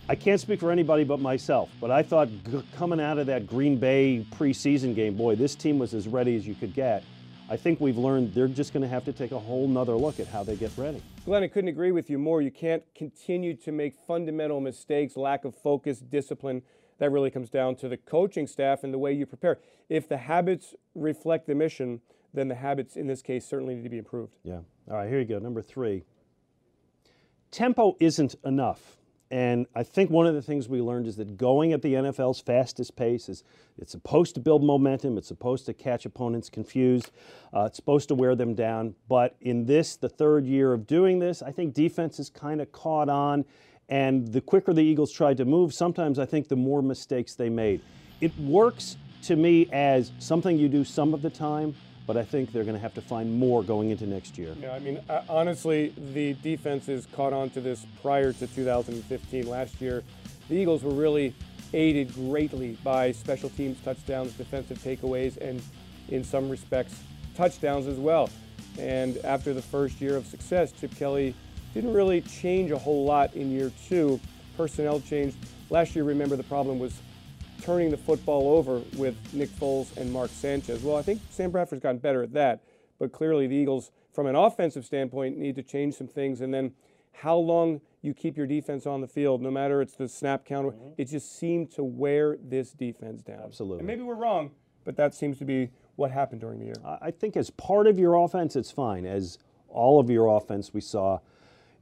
I 0.09 0.15
can't 0.15 0.41
speak 0.41 0.61
for 0.61 0.71
anybody 0.71 1.05
but 1.05 1.21
myself, 1.21 1.71
but 1.81 1.91
I 1.91 2.03
thought 2.03 2.29
coming 2.77 3.01
out 3.01 3.19
of 3.19 3.27
that 3.27 3.47
Green 3.47 3.77
Bay 3.79 4.27
preseason 4.33 4.95
game, 4.95 5.17
boy, 5.17 5.37
this 5.37 5.55
team 5.55 5.79
was 5.79 5.95
as 5.95 6.09
ready 6.09 6.37
as 6.37 6.47
you 6.47 6.55
could 6.55 6.75
get. 6.75 7.05
I 7.53 7.57
think 7.59 7.83
we've 7.83 7.99
learned 7.99 8.33
they're 8.33 8.49
just 8.49 8.73
going 8.73 8.83
to 8.83 8.89
have 8.89 9.05
to 9.05 9.13
take 9.13 9.31
a 9.31 9.39
whole 9.39 9.69
nother 9.69 9.95
look 9.95 10.19
at 10.19 10.27
how 10.27 10.43
they 10.43 10.57
get 10.57 10.73
ready. 10.79 11.03
Glen, 11.27 11.43
I 11.43 11.49
couldn't 11.49 11.69
agree 11.69 11.93
with 11.93 12.09
you 12.09 12.17
more. 12.19 12.41
You 12.41 12.51
can't 12.51 12.83
continue 12.95 13.55
to 13.57 13.71
make 13.71 13.93
fundamental 14.07 14.59
mistakes, 14.59 15.19
lack 15.19 15.45
of 15.45 15.55
focus, 15.55 15.99
discipline. 15.99 16.63
That 16.97 17.13
really 17.13 17.31
comes 17.31 17.51
down 17.51 17.77
to 17.77 17.91
the 17.91 17.99
coaching 17.99 18.47
staff 18.47 18.85
and 18.85 18.95
the 18.95 18.97
way 18.97 19.13
you 19.13 19.27
prepare. 19.27 19.59
If 19.91 20.09
the 20.09 20.17
habits 20.17 20.75
reflect 20.95 21.47
the 21.47 21.55
mission, 21.55 22.01
then 22.33 22.49
the 22.49 22.55
habits 22.55 22.97
in 22.97 23.07
this 23.07 23.21
case 23.21 23.47
certainly 23.47 23.75
need 23.75 23.85
to 23.85 23.91
be 23.91 23.99
improved. 23.99 24.33
Yeah. 24.45 24.61
All 24.91 24.97
right, 24.97 25.11
here 25.11 25.19
you 25.19 25.27
go. 25.27 25.39
Number 25.39 25.61
three. 25.61 26.05
Tempo 27.51 27.99
isn't 28.01 28.35
enough. 28.47 28.97
And 29.33 29.67
I 29.75 29.83
think 29.83 30.11
one 30.11 30.27
of 30.27 30.35
the 30.35 30.43
things 30.43 30.69
we 30.69 30.83
learned 30.83 31.07
is 31.07 31.17
that 31.17 31.39
going 31.39 31.73
at 31.73 31.81
the 31.81 31.95
NFL's 31.95 32.39
fastest 32.39 32.97
pace 32.97 33.31
is 33.31 33.45
it's 33.79 33.91
supposed 33.91 34.35
to 34.35 34.43
build 34.43 34.63
momentum. 34.63 35.17
It's 35.17 35.27
supposed 35.27 35.65
to 35.67 35.73
catch 35.73 36.05
opponents 36.05 36.51
confused. 36.51 37.11
Uh, 37.57 37.63
it's 37.63 37.77
supposed 37.77 38.09
to 38.09 38.15
wear 38.15 38.35
them 38.37 38.55
down. 38.55 38.95
But 39.09 39.35
in 39.41 39.65
this, 39.65 39.97
the 39.97 40.11
third 40.11 40.45
year 40.45 40.75
of 40.75 40.87
doing 40.87 41.19
this, 41.19 41.41
I 41.41 41.51
think 41.51 41.73
defense 41.73 42.19
has 42.19 42.29
kind 42.29 42.61
of 42.61 42.73
caught 42.73 43.09
on. 43.09 43.47
And 43.89 44.31
the 44.31 44.43
quicker 44.43 44.75
the 44.75 44.83
Eagles 44.83 45.11
tried 45.11 45.39
to 45.39 45.47
move, 45.47 45.73
sometimes 45.73 46.19
I 46.19 46.27
think 46.27 46.49
the 46.49 46.57
more 46.57 46.83
mistakes 46.83 47.35
they 47.35 47.49
made. 47.49 47.81
It 48.21 48.39
works 48.39 48.99
to 49.23 49.37
me 49.37 49.67
as 49.73 50.13
something 50.19 50.59
you 50.59 50.69
do 50.69 50.85
some 50.85 51.15
of 51.15 51.23
the 51.23 51.31
time, 51.31 51.75
but 52.07 52.17
I 52.17 52.25
think 52.25 52.53
they're 52.53 52.65
going 52.65 52.77
to 52.77 52.81
have 52.81 52.95
to 52.95 53.01
find 53.01 53.33
more 53.33 53.63
going 53.63 53.91
into 53.91 54.07
next 54.07 54.37
year. 54.37 54.55
Yeah, 54.61 54.73
I 54.73 54.79
mean, 54.81 55.01
uh, 55.09 55.23
honestly, 55.29 55.95
the 56.13 56.35
defenses 56.35 57.07
caught 57.13 57.33
on 57.33 57.51
to 57.51 57.61
this 57.61 57.87
prior 58.03 58.33
to 58.33 58.47
2015. 58.47 59.49
Last 59.49 59.81
year, 59.81 60.03
the 60.49 60.57
Eagles 60.57 60.83
were 60.83 60.95
really 60.95 61.35
aided 61.73 62.13
greatly 62.15 62.79
by 62.85 63.13
special 63.13 63.49
teams 63.51 63.81
touchdowns, 63.85 64.33
defensive 64.33 64.79
takeaways, 64.79 65.37
and 65.39 65.63
in 66.09 66.25
some 66.25 66.49
respects, 66.51 66.95
touchdowns 67.35 67.87
as 67.87 67.99
well. 67.99 68.29
And 68.79 69.19
after 69.19 69.55
the 69.55 69.63
first 69.63 70.01
year 70.01 70.17
of 70.17 70.27
success, 70.27 70.73
Chip 70.73 70.95
Kelly 70.97 71.35
didn't 71.75 71.93
really 71.93 72.21
change 72.23 72.71
a 72.71 72.79
whole 72.79 73.05
lot 73.05 73.35
in 73.35 73.51
year 73.51 73.73
two. 73.89 74.21
Personnel 74.57 75.01
changed. 75.01 75.37
Last 75.71 75.95
year, 75.95 76.05
remember, 76.05 76.37
the 76.37 76.43
problem 76.43 76.79
was 76.79 77.01
turning 77.63 77.91
the 77.91 77.97
football 77.97 78.49
over 78.49 78.83
with 78.97 79.17
Nick 79.33 79.49
Foles 79.51 79.97
and 79.97 80.13
Mark 80.13 80.31
Sanchez. 80.31 80.83
Well, 80.83 80.97
I 80.97 81.03
think 81.03 81.21
Sam 81.31 81.51
Bradford's 81.51 81.83
gotten 81.83 81.99
better 81.99 82.23
at 82.23 82.33
that, 82.33 82.65
but 82.99 83.13
clearly 83.13 83.47
the 83.47 83.55
Eagles, 83.55 83.93
from 84.13 84.27
an 84.27 84.35
offensive 84.35 84.85
standpoint, 84.85 85.39
need 85.39 85.55
to 85.55 85.63
change 85.63 85.95
some 85.95 86.09
things. 86.09 86.41
And 86.41 86.53
then 86.53 86.73
how 87.13 87.37
long 87.37 87.81
you 88.01 88.15
keep 88.15 88.37
your 88.37 88.47
defense 88.49 88.85
on 88.85 89.01
the 89.01 89.07
field, 89.07 89.41
no 89.43 89.51
matter 89.51 89.81
it's 89.81 89.95
the 89.95 90.09
snap 90.09 90.45
count, 90.45 90.69
mm-hmm. 90.69 90.89
it 90.99 91.05
just 91.05 91.39
seemed 91.39 91.71
to 91.73 91.85
wear 91.85 92.37
this 92.43 92.73
defense 92.73 93.23
down. 93.23 93.41
Absolutely. 93.45 93.79
And 93.79 93.87
maybe 93.87 94.03
we're 94.03 94.17
wrong, 94.17 94.51
but 94.85 94.97
that 94.97 95.15
seems 95.15 95.39
to 95.39 95.45
be 95.45 95.71
what 95.95 96.11
happened 96.11 96.41
during 96.41 96.59
the 96.59 96.65
year. 96.65 96.75
I 97.01 97.13
think 97.13 97.37
as 97.37 97.51
part 97.51 97.87
of 97.87 97.99
your 97.99 98.17
offense, 98.17 98.57
it's 98.57 98.73
fine. 98.73 99.07
As 99.07 99.39
all 99.69 100.01
of 100.01 100.11
your 100.11 100.37
offense 100.37 100.75
we 100.75 100.81
saw, 100.81 101.21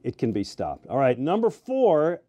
it 0.03 0.17
can 0.17 0.31
be 0.31 0.43
stopped. 0.43 0.85
All 0.87 0.97
right, 0.97 1.17
number 1.17 1.49
four, 1.49 2.21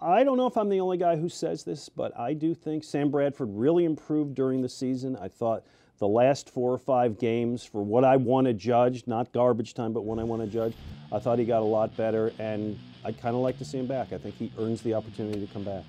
I 0.00 0.24
don't 0.24 0.36
know 0.36 0.46
if 0.46 0.56
I'm 0.58 0.68
the 0.68 0.80
only 0.80 0.98
guy 0.98 1.16
who 1.16 1.28
says 1.28 1.64
this, 1.64 1.88
but 1.88 2.18
I 2.18 2.34
do 2.34 2.54
think 2.54 2.84
Sam 2.84 3.10
Bradford 3.10 3.48
really 3.50 3.84
improved 3.84 4.34
during 4.34 4.60
the 4.60 4.68
season. 4.68 5.16
I 5.16 5.28
thought 5.28 5.64
the 5.98 6.06
last 6.06 6.50
four 6.50 6.70
or 6.70 6.78
five 6.78 7.18
games, 7.18 7.64
for 7.64 7.82
what 7.82 8.04
I 8.04 8.16
want 8.16 8.46
to 8.46 8.52
judge, 8.52 9.06
not 9.06 9.32
garbage 9.32 9.72
time, 9.72 9.94
but 9.94 10.04
when 10.04 10.18
I 10.18 10.24
want 10.24 10.42
to 10.42 10.48
judge, 10.48 10.74
I 11.10 11.18
thought 11.18 11.38
he 11.38 11.46
got 11.46 11.62
a 11.62 11.64
lot 11.64 11.96
better, 11.96 12.30
and 12.38 12.78
I'd 13.06 13.18
kind 13.18 13.34
of 13.34 13.40
like 13.40 13.56
to 13.58 13.64
see 13.64 13.78
him 13.78 13.86
back. 13.86 14.12
I 14.12 14.18
think 14.18 14.34
he 14.34 14.52
earns 14.58 14.82
the 14.82 14.92
opportunity 14.92 15.44
to 15.44 15.52
come 15.52 15.64
back. 15.64 15.84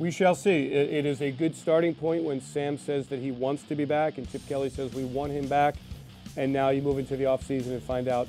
We 0.00 0.10
shall 0.10 0.34
see. 0.34 0.66
It 0.66 1.06
is 1.06 1.22
a 1.22 1.30
good 1.30 1.54
starting 1.54 1.94
point 1.94 2.24
when 2.24 2.40
Sam 2.40 2.76
says 2.76 3.06
that 3.08 3.20
he 3.20 3.30
wants 3.30 3.62
to 3.64 3.76
be 3.76 3.84
back, 3.84 4.18
and 4.18 4.28
Chip 4.28 4.46
Kelly 4.48 4.70
says 4.70 4.92
we 4.92 5.04
want 5.04 5.32
him 5.32 5.46
back. 5.46 5.76
And 6.36 6.52
now 6.52 6.68
you 6.68 6.82
move 6.82 6.98
into 6.98 7.16
the 7.16 7.24
offseason 7.24 7.68
and 7.68 7.82
find 7.82 8.08
out 8.08 8.28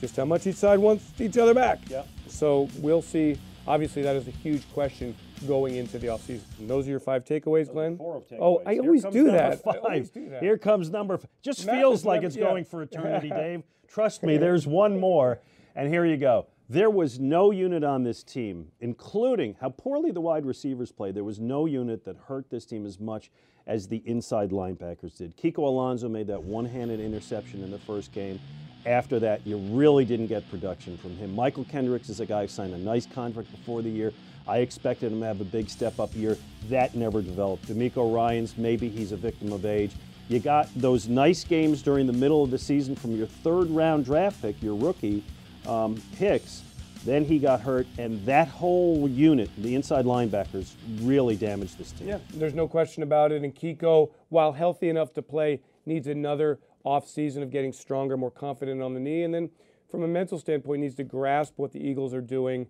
just 0.00 0.16
how 0.16 0.24
much 0.24 0.46
each 0.46 0.56
side 0.56 0.80
wants 0.80 1.12
each 1.20 1.38
other 1.38 1.54
back. 1.54 1.78
Yeah. 1.88 2.02
So 2.26 2.68
we'll 2.78 3.02
see 3.02 3.38
Obviously, 3.68 4.02
that 4.02 4.14
is 4.16 4.28
a 4.28 4.32
huge 4.32 4.62
question 4.72 5.14
going 5.46 5.74
into 5.74 5.98
the 5.98 6.06
offseason. 6.06 6.42
And 6.58 6.70
those 6.70 6.86
are 6.86 6.90
your 6.90 7.00
five 7.00 7.24
takeaways, 7.24 7.70
Glen? 7.70 7.96
Four 7.96 8.16
of 8.16 8.28
takeaways. 8.28 8.38
Oh, 8.40 8.62
I 8.64 8.78
always, 8.78 9.04
do 9.04 9.30
that. 9.32 9.60
I 9.66 9.78
always 9.78 10.10
do 10.10 10.28
that. 10.28 10.42
Here 10.42 10.56
comes 10.56 10.90
number 10.90 11.16
five. 11.18 11.30
Just 11.42 11.66
Math 11.66 11.76
feels 11.76 12.04
like 12.04 12.18
never- 12.18 12.26
it's 12.28 12.36
yeah. 12.36 12.44
going 12.44 12.64
for 12.64 12.82
eternity, 12.82 13.28
Dave. 13.30 13.62
Trust 13.88 14.22
me, 14.22 14.36
there's 14.36 14.66
one 14.66 14.98
more. 14.98 15.40
And 15.74 15.88
here 15.88 16.04
you 16.04 16.16
go. 16.16 16.46
There 16.68 16.90
was 16.90 17.20
no 17.20 17.50
unit 17.52 17.84
on 17.84 18.02
this 18.02 18.24
team, 18.24 18.72
including 18.80 19.56
how 19.60 19.70
poorly 19.70 20.10
the 20.10 20.20
wide 20.20 20.44
receivers 20.44 20.90
played. 20.90 21.14
There 21.14 21.22
was 21.22 21.38
no 21.38 21.66
unit 21.66 22.04
that 22.04 22.16
hurt 22.28 22.50
this 22.50 22.66
team 22.66 22.84
as 22.84 22.98
much 22.98 23.30
as 23.66 23.88
the 23.88 24.02
inside 24.06 24.50
linebackers 24.50 25.16
did. 25.16 25.36
Kiko 25.36 25.58
Alonso 25.58 26.08
made 26.08 26.26
that 26.28 26.42
one 26.42 26.64
handed 26.64 27.00
interception 27.00 27.62
in 27.62 27.70
the 27.70 27.78
first 27.78 28.12
game. 28.12 28.38
After 28.84 29.18
that, 29.18 29.44
you 29.44 29.56
really 29.56 30.04
didn't 30.04 30.28
get 30.28 30.48
production 30.48 30.96
from 30.96 31.16
him. 31.16 31.34
Mychal 31.34 31.68
Kendricks 31.68 32.08
is 32.08 32.20
a 32.20 32.26
guy 32.26 32.42
who 32.42 32.48
signed 32.48 32.72
a 32.72 32.78
nice 32.78 33.06
contract 33.06 33.50
before 33.50 33.82
the 33.82 33.90
year. 33.90 34.12
I 34.46 34.58
expected 34.58 35.10
him 35.10 35.20
to 35.20 35.26
have 35.26 35.40
a 35.40 35.44
big 35.44 35.68
step 35.68 35.98
up 35.98 36.14
year. 36.14 36.38
That 36.68 36.94
never 36.94 37.20
developed. 37.20 37.66
DeMeco 37.66 38.14
Ryans, 38.14 38.56
maybe 38.56 38.88
he's 38.88 39.10
a 39.10 39.16
victim 39.16 39.52
of 39.52 39.66
age. 39.66 39.90
You 40.28 40.38
got 40.38 40.68
those 40.76 41.08
nice 41.08 41.42
games 41.42 41.82
during 41.82 42.06
the 42.06 42.12
middle 42.12 42.44
of 42.44 42.50
the 42.52 42.58
season 42.58 42.94
from 42.94 43.16
your 43.16 43.26
third 43.26 43.68
round 43.70 44.04
draft 44.04 44.40
pick, 44.40 44.60
your 44.62 44.76
rookie, 44.76 45.24
um, 45.66 46.00
Hicks. 46.16 46.62
Then 47.06 47.24
he 47.24 47.38
got 47.38 47.60
hurt, 47.60 47.86
and 47.98 48.26
that 48.26 48.48
whole 48.48 49.08
unit, 49.08 49.48
the 49.58 49.76
inside 49.76 50.06
linebackers, 50.06 50.72
really 51.02 51.36
damaged 51.36 51.78
this 51.78 51.92
team. 51.92 52.08
Yeah, 52.08 52.18
there's 52.34 52.52
no 52.52 52.66
question 52.66 53.04
about 53.04 53.30
it. 53.30 53.44
And 53.44 53.54
Kiko, 53.54 54.10
while 54.28 54.52
healthy 54.52 54.88
enough 54.88 55.14
to 55.14 55.22
play, 55.22 55.60
needs 55.86 56.08
another 56.08 56.58
off 56.82 57.08
season 57.08 57.44
of 57.44 57.50
getting 57.52 57.72
stronger, 57.72 58.16
more 58.16 58.32
confident 58.32 58.82
on 58.82 58.92
the 58.92 58.98
knee. 58.98 59.22
And 59.22 59.32
then 59.32 59.50
from 59.88 60.02
a 60.02 60.08
mental 60.08 60.36
standpoint, 60.36 60.80
needs 60.80 60.96
to 60.96 61.04
grasp 61.04 61.54
what 61.56 61.72
the 61.72 61.78
Eagles 61.78 62.12
are 62.12 62.20
doing, 62.20 62.66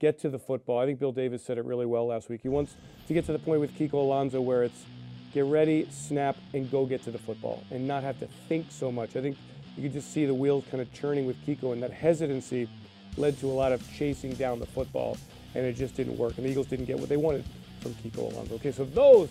get 0.00 0.18
to 0.18 0.28
the 0.28 0.38
football. 0.38 0.80
I 0.80 0.84
think 0.84 0.98
Bill 0.98 1.12
Davis 1.12 1.44
said 1.44 1.56
it 1.56 1.64
really 1.64 1.86
well 1.86 2.08
last 2.08 2.28
week. 2.28 2.40
He 2.42 2.48
wants 2.48 2.74
to 3.06 3.14
get 3.14 3.24
to 3.26 3.32
the 3.32 3.38
point 3.38 3.60
with 3.60 3.72
Kiko 3.78 3.94
Alonso 3.94 4.40
where 4.40 4.64
it's 4.64 4.84
get 5.32 5.44
ready, 5.44 5.86
snap, 5.92 6.36
and 6.54 6.68
go 6.72 6.86
get 6.86 7.04
to 7.04 7.12
the 7.12 7.18
football 7.18 7.62
and 7.70 7.86
not 7.86 8.02
have 8.02 8.18
to 8.18 8.26
think 8.48 8.66
so 8.70 8.90
much. 8.90 9.14
I 9.14 9.20
think 9.20 9.36
you 9.76 9.84
could 9.84 9.92
just 9.92 10.12
see 10.12 10.26
the 10.26 10.34
wheels 10.34 10.64
kind 10.72 10.80
of 10.80 10.92
churning 10.92 11.24
with 11.24 11.36
Kiko, 11.46 11.72
and 11.72 11.80
that 11.84 11.92
hesitancy 11.92 12.68
led 13.16 13.38
to 13.40 13.46
a 13.46 13.52
lot 13.52 13.72
of 13.72 13.82
chasing 13.92 14.32
down 14.34 14.58
the 14.58 14.66
football, 14.66 15.16
and 15.54 15.64
it 15.64 15.74
just 15.74 15.96
didn't 15.96 16.16
work. 16.16 16.36
And 16.36 16.46
the 16.46 16.50
Eagles 16.50 16.66
didn't 16.66 16.86
get 16.86 16.98
what 16.98 17.08
they 17.08 17.16
wanted 17.16 17.44
from 17.80 17.94
Kiko 17.94 18.32
Alonso. 18.32 18.54
Okay, 18.56 18.72
so 18.72 18.84
those 18.84 19.28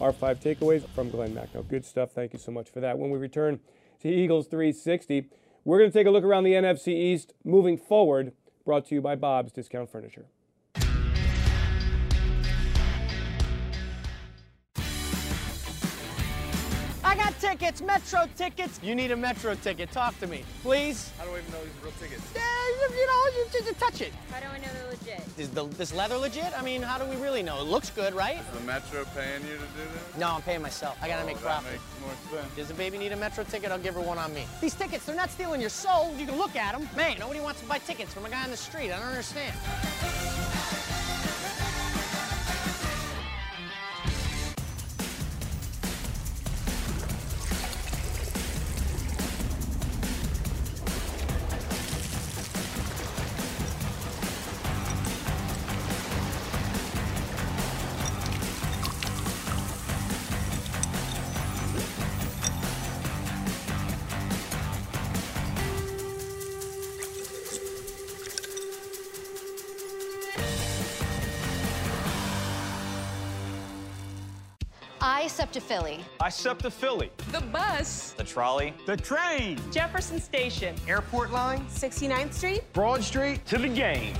are 0.00 0.12
five 0.12 0.40
takeaways 0.40 0.86
from 0.90 1.10
Glen 1.10 1.34
Macnow. 1.34 1.66
Good 1.68 1.84
stuff. 1.84 2.12
Thank 2.12 2.32
you 2.32 2.38
so 2.38 2.50
much 2.52 2.68
for 2.68 2.80
that. 2.80 2.98
When 2.98 3.10
we 3.10 3.18
return 3.18 3.60
to 4.00 4.08
Eagles 4.08 4.46
360, 4.46 5.28
we're 5.64 5.78
going 5.78 5.90
to 5.90 5.98
take 5.98 6.06
a 6.06 6.10
look 6.10 6.24
around 6.24 6.44
the 6.44 6.52
NFC 6.54 6.88
East 6.88 7.34
moving 7.44 7.76
forward, 7.76 8.32
brought 8.64 8.86
to 8.86 8.94
you 8.94 9.00
by 9.00 9.14
Bob's 9.14 9.52
Discount 9.52 9.90
Furniture. 9.90 10.26
Tickets, 17.50 17.82
Metro 17.82 18.28
tickets. 18.36 18.78
You 18.82 18.94
need 18.94 19.10
a 19.10 19.16
Metro 19.16 19.54
ticket. 19.56 19.90
Talk 19.90 20.18
to 20.20 20.26
me, 20.28 20.44
please. 20.62 21.10
How 21.18 21.24
do 21.24 21.32
we 21.32 21.40
even 21.40 21.50
know 21.50 21.58
these 21.64 21.72
are 21.80 21.84
real 21.84 21.92
tickets? 22.00 22.22
Yeah, 22.34 22.42
you 22.96 23.06
know, 23.06 23.22
you 23.36 23.46
just 23.52 23.78
touch 23.80 24.00
it. 24.00 24.12
How 24.30 24.38
do 24.38 24.46
I 24.46 24.58
know 24.58 24.68
they're 24.72 24.90
legit? 24.90 25.26
Is 25.36 25.50
the, 25.50 25.64
this 25.76 25.92
leather 25.92 26.16
legit? 26.16 26.56
I 26.56 26.62
mean, 26.62 26.80
how 26.80 26.96
do 26.98 27.04
we 27.06 27.16
really 27.16 27.42
know? 27.42 27.60
It 27.60 27.64
looks 27.66 27.90
good, 27.90 28.14
right? 28.14 28.36
Is 28.38 28.58
the 28.60 28.64
Metro 28.64 29.04
paying 29.16 29.42
you 29.42 29.54
to 29.54 29.58
do 29.58 29.82
this? 29.92 30.16
No, 30.18 30.28
I'm 30.30 30.42
paying 30.42 30.62
myself. 30.62 30.96
I 31.02 31.08
gotta 31.08 31.22
Oh, 31.22 31.26
make 31.26 31.36
that 31.38 31.42
profit. 31.62 31.72
makes 31.72 31.82
more 32.30 32.40
sense. 32.40 32.54
Does 32.54 32.68
the 32.68 32.74
baby 32.74 32.98
need 32.98 33.10
a 33.12 33.16
Metro 33.16 33.42
ticket? 33.42 33.72
I'll 33.72 33.78
give 33.78 33.94
her 33.94 34.00
one 34.00 34.18
on 34.18 34.32
me. 34.32 34.44
These 34.60 34.74
tickets, 34.74 35.04
they're 35.04 35.16
not 35.16 35.30
stealing 35.30 35.60
your 35.60 35.70
soul. 35.70 36.14
You 36.16 36.26
can 36.26 36.38
look 36.38 36.54
at 36.54 36.78
them. 36.78 36.88
Man, 36.96 37.18
nobody 37.18 37.40
wants 37.40 37.60
to 37.62 37.66
buy 37.66 37.78
tickets 37.78 38.14
from 38.14 38.26
a 38.26 38.30
guy 38.30 38.44
on 38.44 38.50
the 38.50 38.56
street. 38.56 38.92
I 38.92 38.98
don't 39.00 39.08
understand. 39.08 39.54
I 75.30 75.32
SEPTA 75.32 75.60
Philly. 75.60 76.04
I 76.18 76.28
SEPTA 76.28 76.72
Philly. 76.72 77.08
The 77.30 77.40
bus. 77.40 78.14
The 78.16 78.24
trolley. 78.24 78.74
The 78.84 78.96
train. 78.96 79.60
Jefferson 79.70 80.20
Station. 80.20 80.74
Airport 80.88 81.30
line. 81.30 81.64
69th 81.66 82.32
Street. 82.32 82.62
Broad 82.72 83.04
Street. 83.04 83.46
To 83.46 83.56
the 83.56 83.68
game. 83.68 84.12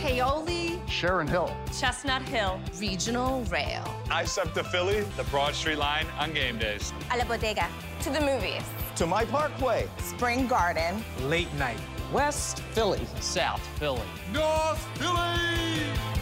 Paoli. 0.00 0.80
Sharon 0.88 1.26
Hill. 1.26 1.54
Chestnut 1.78 2.22
Hill. 2.22 2.58
Regional 2.80 3.42
Rail. 3.42 3.84
I 4.10 4.24
SEPTA 4.24 4.64
Philly. 4.64 5.02
The 5.18 5.24
Broad 5.24 5.54
Street 5.54 5.76
line 5.76 6.06
on 6.18 6.32
game 6.32 6.56
days. 6.56 6.90
A 7.12 7.18
la 7.18 7.24
bodega. 7.26 7.68
To 8.04 8.10
the 8.10 8.22
movies. 8.22 8.62
To 8.96 9.06
my 9.06 9.26
parkway. 9.26 9.86
Spring 9.98 10.46
Garden. 10.46 11.04
Late 11.24 11.52
night. 11.56 11.78
West 12.10 12.60
Philly. 12.72 13.06
South 13.20 13.60
Philly. 13.78 14.00
North 14.32 14.82
Philly. 14.96 16.13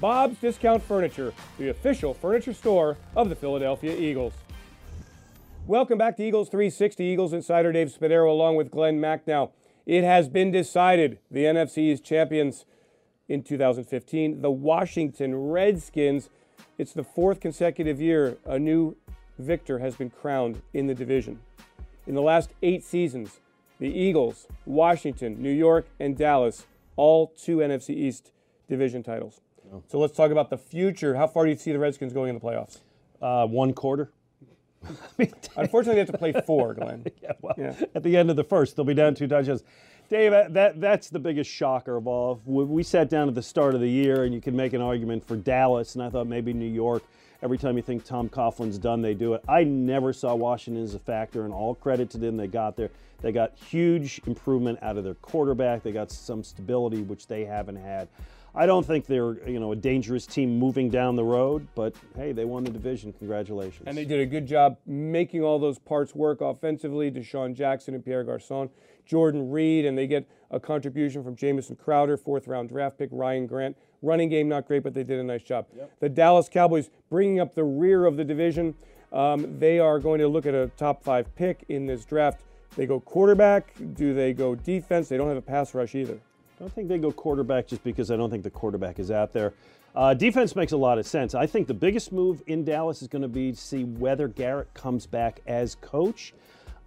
Bob's 0.00 0.38
Discount 0.38 0.82
Furniture, 0.82 1.32
the 1.58 1.70
official 1.70 2.12
furniture 2.12 2.52
store 2.52 2.98
of 3.14 3.30
the 3.30 3.34
Philadelphia 3.34 3.96
Eagles. 3.96 4.34
Welcome 5.66 5.96
back 5.96 6.18
to 6.18 6.22
Eagles 6.22 6.50
360. 6.50 7.02
Eagles 7.02 7.32
insider 7.32 7.72
Dave 7.72 7.88
Spadaro 7.88 8.28
along 8.28 8.56
with 8.56 8.70
Glen 8.70 9.00
Macnow. 9.00 9.52
It 9.86 10.04
has 10.04 10.28
been 10.28 10.50
decided 10.50 11.18
the 11.30 11.44
NFC's 11.44 12.02
champions 12.02 12.66
in 13.26 13.42
2015, 13.42 14.42
the 14.42 14.50
Washington 14.50 15.34
Redskins. 15.34 16.28
It's 16.76 16.92
the 16.92 17.02
fourth 17.02 17.40
consecutive 17.40 17.98
year 17.98 18.36
a 18.44 18.58
new 18.58 18.96
victor 19.38 19.78
has 19.78 19.96
been 19.96 20.10
crowned 20.10 20.60
in 20.74 20.88
the 20.88 20.94
division. 20.94 21.40
In 22.06 22.14
the 22.14 22.22
last 22.22 22.50
eight 22.62 22.84
seasons, 22.84 23.40
the 23.78 23.88
Eagles, 23.88 24.46
Washington, 24.66 25.42
New 25.42 25.50
York, 25.50 25.88
and 25.98 26.18
Dallas, 26.18 26.66
all 26.96 27.28
two 27.28 27.58
NFC 27.58 27.90
East 27.90 28.30
division 28.68 29.02
titles. 29.02 29.40
So 29.88 29.98
let's 29.98 30.16
talk 30.16 30.30
about 30.30 30.50
the 30.50 30.58
future. 30.58 31.14
How 31.14 31.26
far 31.26 31.44
do 31.44 31.50
you 31.50 31.56
see 31.56 31.72
the 31.72 31.78
Redskins 31.78 32.12
going 32.12 32.30
in 32.30 32.34
the 32.36 32.40
playoffs? 32.40 32.78
Uh, 33.20 33.46
one 33.46 33.72
quarter. 33.72 34.10
Unfortunately, 35.56 35.94
they 35.94 36.00
have 36.00 36.10
to 36.12 36.18
play 36.18 36.32
four, 36.46 36.74
Glen. 36.74 37.04
yeah, 37.22 37.32
well, 37.40 37.54
Yeah. 37.58 37.74
at 37.94 38.02
the 38.02 38.16
end 38.16 38.30
of 38.30 38.36
the 38.36 38.44
first, 38.44 38.76
they'll 38.76 38.84
be 38.84 38.94
down 38.94 39.14
two 39.14 39.26
touchdowns. 39.26 39.64
Dave, 40.08 40.30
that, 40.30 40.54
that 40.54 40.80
that's 40.80 41.08
the 41.10 41.18
biggest 41.18 41.50
shocker 41.50 41.96
of 41.96 42.06
all. 42.06 42.40
We, 42.44 42.64
we 42.64 42.82
sat 42.84 43.10
down 43.10 43.26
at 43.28 43.34
the 43.34 43.42
start 43.42 43.74
of 43.74 43.80
the 43.80 43.90
year, 43.90 44.22
and 44.24 44.32
you 44.32 44.40
can 44.40 44.54
make 44.54 44.72
an 44.72 44.80
argument 44.80 45.26
for 45.26 45.36
Dallas, 45.36 45.94
and 45.96 46.04
I 46.04 46.10
thought 46.10 46.26
maybe 46.28 46.52
New 46.52 46.70
York. 46.70 47.02
Every 47.42 47.58
time 47.58 47.76
you 47.76 47.82
think 47.82 48.04
Tom 48.04 48.28
Coughlin's 48.28 48.78
done, 48.78 49.02
they 49.02 49.14
do 49.14 49.34
it. 49.34 49.42
I 49.48 49.64
never 49.64 50.12
saw 50.12 50.34
Washington 50.34 50.82
as 50.84 50.94
a 50.94 50.98
factor, 50.98 51.44
and 51.44 51.52
all 51.52 51.74
credit 51.74 52.08
to 52.10 52.18
them. 52.18 52.36
They 52.36 52.46
got 52.46 52.76
there. 52.76 52.90
They 53.20 53.32
got 53.32 53.56
huge 53.56 54.20
improvement 54.26 54.78
out 54.82 54.96
of 54.96 55.04
their 55.04 55.14
quarterback. 55.14 55.82
They 55.82 55.92
got 55.92 56.10
some 56.12 56.44
stability, 56.44 57.02
which 57.02 57.26
they 57.26 57.44
haven't 57.44 57.76
had. 57.76 58.08
I 58.56 58.64
don't 58.64 58.86
think 58.86 59.04
they're 59.04 59.46
you 59.48 59.60
know 59.60 59.72
a 59.72 59.76
dangerous 59.76 60.26
team 60.26 60.58
moving 60.58 60.88
down 60.88 61.14
the 61.14 61.24
road, 61.24 61.68
but 61.74 61.94
hey, 62.16 62.32
they 62.32 62.46
won 62.46 62.64
the 62.64 62.70
division. 62.70 63.12
Congratulations. 63.12 63.82
And 63.86 63.96
they 63.96 64.06
did 64.06 64.18
a 64.18 64.26
good 64.26 64.46
job 64.46 64.78
making 64.86 65.42
all 65.42 65.58
those 65.58 65.78
parts 65.78 66.14
work 66.14 66.40
offensively. 66.40 67.10
DeSean 67.10 67.54
Jackson 67.54 67.94
and 67.94 68.02
Pierre 68.02 68.24
Garcon, 68.24 68.70
Jordan 69.04 69.50
Reed, 69.50 69.84
and 69.84 69.96
they 69.96 70.06
get 70.06 70.26
a 70.50 70.58
contribution 70.58 71.22
from 71.22 71.36
Jamison 71.36 71.76
Crowder, 71.76 72.16
fourth 72.16 72.48
round 72.48 72.70
draft 72.70 72.98
pick, 72.98 73.10
Ryan 73.12 73.46
Grant. 73.46 73.76
Running 74.00 74.30
game 74.30 74.48
not 74.48 74.66
great, 74.66 74.82
but 74.82 74.94
they 74.94 75.04
did 75.04 75.18
a 75.18 75.24
nice 75.24 75.42
job. 75.42 75.66
The 76.00 76.08
Dallas 76.08 76.48
Cowboys 76.48 76.88
bringing 77.10 77.40
up 77.40 77.54
the 77.54 77.64
rear 77.64 78.06
of 78.06 78.16
the 78.16 78.24
division. 78.24 78.74
Um, 79.12 79.58
they 79.58 79.78
are 79.78 79.98
going 79.98 80.20
to 80.20 80.28
look 80.28 80.46
at 80.46 80.54
a 80.54 80.70
top 80.76 81.02
five 81.02 81.34
pick 81.34 81.64
in 81.68 81.86
this 81.86 82.04
draft. 82.04 82.40
They 82.76 82.86
go 82.86 83.00
quarterback. 83.00 83.72
Do 83.94 84.14
they 84.14 84.32
go 84.32 84.54
defense? 84.54 85.08
They 85.08 85.16
don't 85.16 85.28
have 85.28 85.36
a 85.36 85.42
pass 85.42 85.74
rush 85.74 85.94
either. 85.94 86.20
I 86.56 86.62
don't 86.62 86.72
think 86.72 86.88
they 86.88 86.96
go 86.96 87.12
quarterback 87.12 87.66
just 87.66 87.84
because 87.84 88.10
I 88.10 88.16
don't 88.16 88.30
think 88.30 88.42
the 88.42 88.50
quarterback 88.50 88.98
is 88.98 89.10
out 89.10 89.34
there. 89.34 89.52
Uh, 89.94 90.14
defense 90.14 90.56
makes 90.56 90.72
a 90.72 90.76
lot 90.76 90.98
of 90.98 91.06
sense. 91.06 91.34
I 91.34 91.46
think 91.46 91.66
the 91.66 91.74
biggest 91.74 92.12
move 92.12 92.42
in 92.46 92.64
Dallas 92.64 93.02
is 93.02 93.08
going 93.08 93.22
to 93.22 93.28
be 93.28 93.52
to 93.52 93.58
see 93.58 93.84
whether 93.84 94.26
Garrett 94.26 94.72
comes 94.72 95.06
back 95.06 95.40
as 95.46 95.74
coach. 95.76 96.32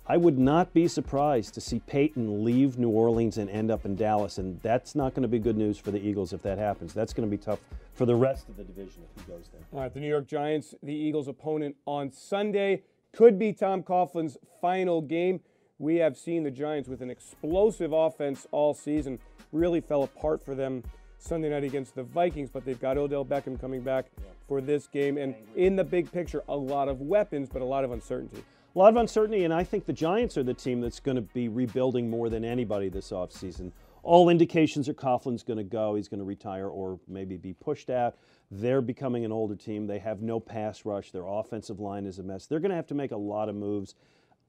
I 0.07 0.17
would 0.17 0.39
not 0.39 0.73
be 0.73 0.87
surprised 0.87 1.53
to 1.53 1.61
see 1.61 1.81
Peyton 1.85 2.43
leave 2.43 2.79
New 2.79 2.89
Orleans 2.89 3.37
and 3.37 3.47
end 3.47 3.69
up 3.69 3.85
in 3.85 3.95
Dallas, 3.95 4.39
and 4.39 4.59
that's 4.63 4.95
not 4.95 5.13
going 5.13 5.21
to 5.21 5.27
be 5.27 5.37
good 5.37 5.55
news 5.55 5.77
for 5.77 5.91
the 5.91 5.99
Eagles 5.99 6.33
if 6.33 6.41
that 6.41 6.57
happens. 6.57 6.95
That's 6.95 7.13
going 7.13 7.29
to 7.29 7.37
be 7.37 7.41
tough 7.41 7.59
for 7.93 8.07
the 8.07 8.15
rest 8.15 8.49
of 8.49 8.57
the 8.57 8.63
division 8.63 9.03
if 9.03 9.23
he 9.23 9.31
goes 9.31 9.49
there. 9.53 9.61
All 9.71 9.81
right, 9.81 9.93
the 9.93 9.99
New 9.99 10.09
York 10.09 10.27
Giants, 10.27 10.73
the 10.81 10.95
Eagles' 10.95 11.27
opponent 11.27 11.75
on 11.85 12.11
Sunday, 12.11 12.81
could 13.13 13.37
be 13.37 13.53
Tom 13.53 13.83
Coughlin's 13.83 14.35
final 14.59 15.01
game. 15.01 15.41
We 15.77 15.97
have 15.97 16.17
seen 16.17 16.43
the 16.43 16.51
Giants 16.51 16.89
with 16.89 17.01
an 17.03 17.11
explosive 17.11 17.93
offense 17.93 18.47
all 18.51 18.73
season. 18.73 19.19
Really 19.51 19.81
fell 19.81 20.03
apart 20.03 20.43
for 20.43 20.55
them 20.55 20.83
Sunday 21.17 21.49
night 21.49 21.63
against 21.63 21.95
the 21.95 22.03
Vikings, 22.03 22.49
but 22.49 22.65
they've 22.65 22.79
got 22.79 22.97
Odell 22.97 23.25
Beckham 23.25 23.59
coming 23.59 23.81
back 23.81 24.05
for 24.47 24.61
this 24.61 24.87
game. 24.87 25.17
And 25.17 25.35
in 25.55 25.75
the 25.75 25.83
big 25.83 26.11
picture, 26.11 26.43
a 26.47 26.55
lot 26.55 26.87
of 26.87 27.01
weapons, 27.01 27.49
but 27.51 27.61
a 27.61 27.65
lot 27.65 27.83
of 27.83 27.91
uncertainty. 27.91 28.43
A 28.75 28.79
lot 28.79 28.89
of 28.89 28.97
uncertainty, 28.97 29.43
and 29.43 29.53
I 29.53 29.63
think 29.63 29.85
the 29.85 29.93
Giants 29.93 30.37
are 30.37 30.43
the 30.43 30.53
team 30.53 30.79
that's 30.79 30.99
going 30.99 31.15
to 31.15 31.21
be 31.21 31.49
rebuilding 31.49 32.09
more 32.09 32.29
than 32.29 32.45
anybody 32.45 32.87
this 32.87 33.09
offseason. 33.09 33.71
All 34.03 34.29
indications 34.29 34.87
are 34.87 34.93
Coughlin's 34.93 35.43
going 35.43 35.57
to 35.57 35.63
go. 35.63 35.95
He's 35.95 36.07
going 36.07 36.19
to 36.19 36.25
retire 36.25 36.67
or 36.67 36.99
maybe 37.07 37.35
be 37.35 37.53
pushed 37.53 37.89
out. 37.89 38.15
They're 38.51 38.81
becoming 38.81 39.25
an 39.25 39.31
older 39.31 39.55
team. 39.55 39.87
They 39.87 39.99
have 39.99 40.21
no 40.21 40.39
pass 40.39 40.85
rush. 40.85 41.11
Their 41.11 41.27
offensive 41.27 41.79
line 41.79 42.05
is 42.05 42.19
a 42.19 42.23
mess. 42.23 42.45
They're 42.45 42.59
going 42.59 42.69
to 42.69 42.75
have 42.75 42.87
to 42.87 42.95
make 42.95 43.11
a 43.11 43.17
lot 43.17 43.49
of 43.49 43.55
moves. 43.55 43.95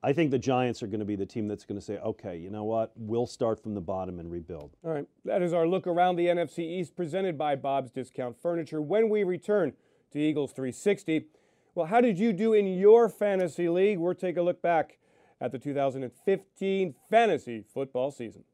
I 0.03 0.15
think 0.15 0.31
the 0.31 0.39
Giants 0.39 0.83
are 0.83 0.87
going 0.87 1.01
to 1.01 1.07
be 1.07 1.17
the 1.17 1.27
team 1.27 1.47
that's 1.47 1.65
going 1.67 1.79
to 1.79 1.85
say, 1.85 1.99
okay, 1.99 2.37
you 2.37 2.49
know 2.49 2.65
what? 2.65 2.93
We'll 2.97 3.27
start 3.27 3.63
from 3.63 3.75
the 3.75 3.83
bottom 3.83 4.19
and 4.19 4.31
rebuild. 4.31 4.77
All 4.83 4.93
right, 4.93 5.07
that 5.27 5.43
is 5.43 5.53
our 5.53 5.67
look 5.67 5.87
around 5.87 6.17
the 6.17 6.27
NFC 6.27 6.61
East 6.61 6.97
presented 6.97 7.37
by 7.37 7.55
Bob's 7.55 7.91
Discount 7.91 8.41
Furniture. 8.41 8.81
When 8.81 9.11
we 9.11 9.25
return 9.25 9.75
to 10.13 10.19
Eagles 10.19 10.53
360, 10.53 11.27
well, 11.75 11.87
how 11.87 12.01
did 12.01 12.19
you 12.19 12.33
do 12.33 12.55
in 12.55 12.67
your 12.67 13.11
fantasy 13.11 13.69
league? 13.69 13.99
We'll 13.99 14.15
take 14.15 14.39
a 14.39 14.43
look 14.43 14.63
back 14.63 14.99
at 15.39 15.53
the 15.53 15.59
2015 15.59 16.95
fantasy 17.11 17.65
football 17.73 18.11
season. 18.11 18.45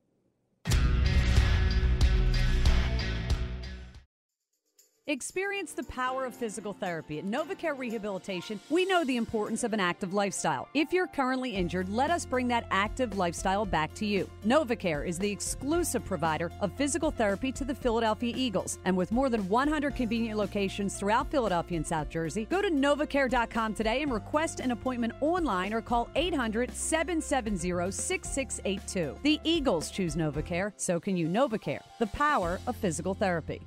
Experience 5.09 5.71
the 5.71 5.85
power 5.85 6.25
of 6.25 6.35
physical 6.35 6.73
therapy. 6.73 7.21
At 7.21 7.27
NovaCare 7.27 7.79
Rehabilitation, 7.79 8.59
we 8.71 8.85
know 8.85 9.05
the 9.05 9.17
importance 9.17 9.63
of 9.63 9.73
an 9.73 9.79
active 9.79 10.13
lifestyle. 10.15 10.69
If 10.75 10.93
you're 10.93 11.07
currently 11.07 11.55
injured, 11.55 11.89
let 11.89 12.11
us 12.11 12.27
bring 12.27 12.49
that 12.49 12.67
active 12.73 13.17
lifestyle 13.17 13.65
back 13.65 13.95
to 13.95 14.05
you. 14.05 14.29
NovaCare 14.45 15.07
is 15.07 15.17
the 15.17 15.31
exclusive 15.31 16.05
provider 16.05 16.51
of 16.61 16.73
physical 16.73 17.13
therapy 17.13 17.53
to 17.53 17.65
the 17.65 17.73
Philadelphia 17.73 18.35
Eagles. 18.37 18.81
And 18.85 18.97
with 18.97 19.13
more 19.13 19.31
than 19.31 19.49
100 19.49 19.95
convenient 19.95 20.39
locations 20.39 20.99
throughout 20.99 21.31
Philadelphia 21.31 21.77
and 21.77 21.87
South 21.87 22.09
Jersey, 22.09 22.45
go 22.45 22.61
to 22.61 22.69
NovaCare.com 22.69 23.75
today 23.75 24.03
and 24.03 24.13
request 24.13 24.59
an 24.59 24.73
appointment 24.73 25.13
online 25.21 25.73
or 25.73 25.83
call 25.83 26.09
800 26.17 26.75
770 26.75 27.93
6682. 27.93 29.21
The 29.23 29.39
Eagles 29.45 29.93
choose 29.93 30.17
NovaCare, 30.17 30.73
so 30.77 30.99
can 30.99 31.17
you. 31.17 31.29
NovaCare, 31.29 31.83
the 32.01 32.09
power 32.09 32.59
of 32.67 32.75
physical 32.75 33.15
therapy. 33.15 33.61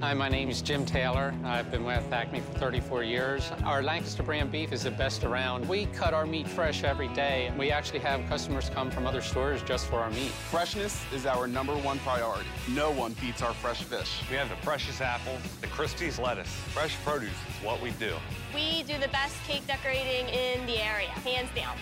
Hi, 0.00 0.12
my 0.12 0.28
name 0.28 0.50
is 0.50 0.60
Jim 0.60 0.84
Taylor. 0.84 1.32
I've 1.44 1.70
been 1.70 1.84
with 1.84 2.12
Acme 2.12 2.40
for 2.40 2.58
34 2.58 3.04
years. 3.04 3.50
Our 3.64 3.80
Lancaster 3.80 4.24
brand 4.24 4.50
beef 4.50 4.72
is 4.72 4.82
the 4.82 4.90
best 4.90 5.22
around. 5.22 5.66
We 5.68 5.86
cut 5.86 6.12
our 6.12 6.26
meat 6.26 6.48
fresh 6.48 6.82
every 6.82 7.08
day. 7.08 7.52
We 7.56 7.70
actually 7.70 8.00
have 8.00 8.28
customers 8.28 8.68
come 8.68 8.90
from 8.90 9.06
other 9.06 9.22
stores 9.22 9.62
just 9.62 9.86
for 9.86 10.00
our 10.00 10.10
meat. 10.10 10.30
Freshness 10.50 11.00
is 11.14 11.26
our 11.26 11.46
number 11.46 11.74
one 11.76 12.00
priority. 12.00 12.48
No 12.68 12.90
one 12.90 13.14
beats 13.20 13.40
our 13.40 13.54
fresh 13.54 13.82
fish. 13.84 14.20
We 14.28 14.36
have 14.36 14.48
the 14.50 14.56
freshest 14.56 15.00
apples, 15.00 15.40
the 15.60 15.68
Christie's 15.68 16.18
lettuce. 16.18 16.52
Fresh 16.72 16.96
produce 17.04 17.30
is 17.30 17.64
what 17.64 17.80
we 17.80 17.92
do. 17.92 18.14
We 18.52 18.82
do 18.82 18.98
the 18.98 19.08
best 19.08 19.36
cake 19.46 19.66
decorating 19.66 20.28
in 20.28 20.66
the 20.66 20.78
area, 20.82 21.08
hands 21.08 21.50
down. 21.54 21.76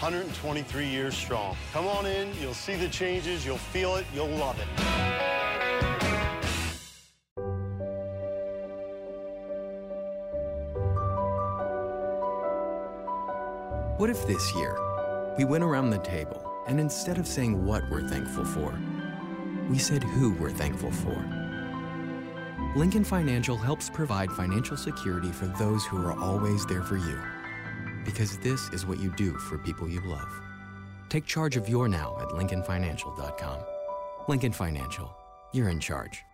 123 0.00 0.88
years 0.88 1.14
strong. 1.14 1.56
Come 1.72 1.86
on 1.86 2.06
in, 2.06 2.32
you'll 2.40 2.54
see 2.54 2.74
the 2.74 2.88
changes, 2.88 3.44
you'll 3.46 3.58
feel 3.58 3.96
it, 3.96 4.06
you'll 4.14 4.28
love 4.28 4.58
it. 4.58 5.13
What 14.04 14.10
if 14.10 14.26
this 14.26 14.54
year 14.54 14.76
we 15.38 15.46
went 15.46 15.64
around 15.64 15.88
the 15.88 15.96
table 15.96 16.62
and 16.66 16.78
instead 16.78 17.16
of 17.16 17.26
saying 17.26 17.64
what 17.64 17.88
we're 17.88 18.06
thankful 18.06 18.44
for, 18.44 18.78
we 19.70 19.78
said 19.78 20.04
who 20.04 20.34
we're 20.34 20.50
thankful 20.50 20.90
for? 20.90 21.16
Lincoln 22.76 23.02
Financial 23.02 23.56
helps 23.56 23.88
provide 23.88 24.30
financial 24.30 24.76
security 24.76 25.32
for 25.32 25.46
those 25.46 25.86
who 25.86 25.96
are 26.06 26.12
always 26.20 26.66
there 26.66 26.82
for 26.82 26.98
you. 26.98 27.18
Because 28.04 28.36
this 28.40 28.68
is 28.74 28.84
what 28.84 29.00
you 29.00 29.10
do 29.16 29.38
for 29.38 29.56
people 29.56 29.88
you 29.88 30.02
love. 30.02 30.28
Take 31.08 31.24
charge 31.24 31.56
of 31.56 31.66
your 31.66 31.88
now 31.88 32.18
at 32.20 32.28
LincolnFinancial.com. 32.28 33.60
Lincoln 34.28 34.52
Financial, 34.52 35.16
you're 35.54 35.70
in 35.70 35.80
charge. 35.80 36.26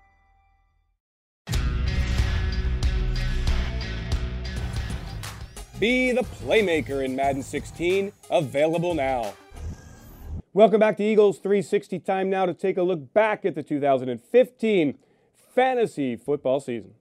Be 5.80 6.12
the 6.12 6.20
playmaker 6.20 7.02
in 7.02 7.16
Madden 7.16 7.42
16, 7.42 8.12
available 8.30 8.92
now. 8.92 9.32
Welcome 10.52 10.78
back 10.78 10.98
to 10.98 11.02
Eagles 11.02 11.38
360. 11.38 12.00
Time 12.00 12.28
now 12.28 12.44
to 12.44 12.52
take 12.52 12.76
a 12.76 12.82
look 12.82 13.14
back 13.14 13.46
at 13.46 13.54
the 13.54 13.62
2015 13.62 14.98
fantasy 15.54 16.16
football 16.16 16.60
season. 16.60 16.92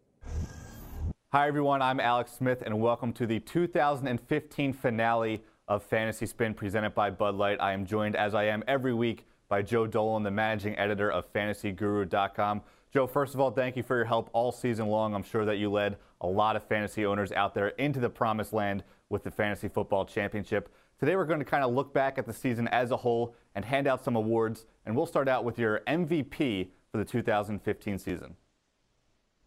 Hi, 1.34 1.50
everyone. 1.50 1.82
I'm 1.82 2.00
Alex 2.00 2.32
Smith, 2.32 2.64
and 2.66 2.80
welcome 2.80 3.12
to 3.14 3.28
the 3.28 3.42
2015 3.42 4.72
finale 4.72 5.44
of 5.68 5.84
Fantasy 5.84 6.26
Spin 6.26 6.54
presented 6.54 6.96
by 6.96 7.10
Bud 7.10 7.36
Light. 7.36 7.58
I 7.60 7.74
am 7.74 7.86
joined, 7.86 8.16
as 8.16 8.34
I 8.34 8.46
am 8.46 8.64
every 8.66 8.94
week, 8.94 9.28
by 9.50 9.62
Joe 9.62 9.88
Dolan, 9.88 10.24
the 10.24 10.32
managing 10.32 10.78
editor 10.78 11.12
of 11.12 11.30
FantasyGuru.com. 11.34 12.62
Joe, 12.94 13.08
first 13.08 13.34
of 13.34 13.42
all, 13.42 13.52
thank 13.52 13.76
you 13.76 13.84
for 13.84 13.98
your 13.98 14.06
help 14.06 14.30
all 14.32 14.54
season 14.54 14.88
long. 14.88 15.14
I'm 15.14 15.24
sure 15.24 15.44
that 15.44 15.58
you 15.58 15.70
led 15.70 15.98
a 16.22 16.28
lot 16.28 16.56
of 16.56 16.64
fantasy 16.64 17.06
owners 17.06 17.32
out 17.32 17.54
there 17.54 17.70
into 17.70 18.00
the 18.00 18.10
promised 18.10 18.54
land 18.54 18.84
with 19.10 19.24
the 19.24 19.32
Fantasy 19.32 19.68
Football 19.68 20.06
Championship. 20.06 20.70
Today, 21.00 21.16
we're 21.16 21.26
going 21.26 21.40
to 21.40 21.46
kind 21.46 21.64
of 21.64 21.74
look 21.74 21.94
back 21.94 22.18
at 22.18 22.26
the 22.26 22.34
season 22.34 22.68
as 22.68 22.92
a 22.92 22.98
whole 22.98 23.36
and 23.56 23.64
hand 23.64 23.88
out 23.88 24.04
some 24.04 24.16
awards. 24.16 24.66
And 24.86 24.96
we'll 24.96 25.06
start 25.06 25.28
out 25.30 25.46
with 25.46 25.58
your 25.58 25.80
MVP 25.88 26.70
for 26.92 26.98
the 26.98 27.06
2015 27.06 27.98
season. 27.98 28.36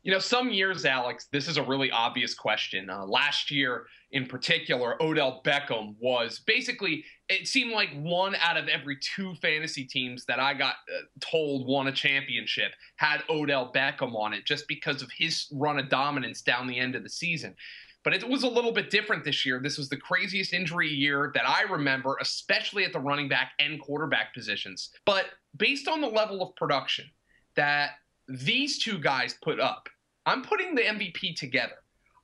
You 0.03 0.11
know, 0.11 0.19
some 0.19 0.51
years, 0.51 0.85
Alex, 0.85 1.29
this 1.31 1.47
is 1.47 1.59
a 1.59 1.63
really 1.63 1.91
obvious 1.93 2.35
question. 2.35 2.91
Uh, 2.91 3.07
last 3.07 3.53
year, 3.53 3.87
in 4.11 4.27
particular, 4.27 5.01
Odell 5.01 5.41
Beckham 5.45 5.95
was 6.01 6.41
basically, 6.41 7.05
it 7.29 7.47
seemed 7.47 7.71
like 7.71 7.91
one 7.95 8.35
out 8.37 8.57
of 8.57 8.67
every 8.67 8.97
two 8.97 9.35
fantasy 9.37 9.85
teams 9.85 10.25
that 10.25 10.41
I 10.41 10.55
got 10.55 10.75
uh, 10.93 11.03
told 11.21 11.69
won 11.69 11.87
a 11.87 11.93
championship 11.93 12.73
had 12.97 13.23
Odell 13.31 13.73
Beckham 13.73 14.15
on 14.17 14.33
it 14.33 14.45
just 14.45 14.67
because 14.67 15.03
of 15.03 15.11
his 15.17 15.47
run 15.53 15.79
of 15.79 15.89
dominance 15.89 16.43
down 16.43 16.67
the 16.67 16.79
end 16.79 16.97
of 16.97 17.05
the 17.05 17.09
season. 17.09 17.55
But 18.03 18.13
it 18.13 18.29
was 18.29 18.43
a 18.43 18.49
little 18.49 18.73
bit 18.73 18.91
different 18.91 19.25
this 19.25 19.47
year. 19.47 19.61
This 19.63 19.79
was 19.79 19.89
the 19.89 19.97
craziest 19.97 20.53
injury 20.53 20.89
year 20.89 21.31
that 21.37 21.49
I 21.49 21.63
remember, 21.63 22.17
especially 22.21 22.85
at 22.85 22.93
the 22.93 22.99
running 22.99 23.29
back 23.29 23.53
and 23.61 23.81
quarterback 23.81 24.35
positions. 24.35 24.91
But 25.07 25.27
based 25.57 25.87
on 25.87 26.01
the 26.01 26.09
level 26.09 26.43
of 26.43 26.57
production 26.57 27.09
that 27.55 27.91
these 28.29 28.83
two 28.83 28.99
guys 28.99 29.37
put 29.43 29.61
up, 29.61 29.89
I'm 30.25 30.43
putting 30.43 30.75
the 30.75 30.83
MVP 30.83 31.37
together. 31.37 31.75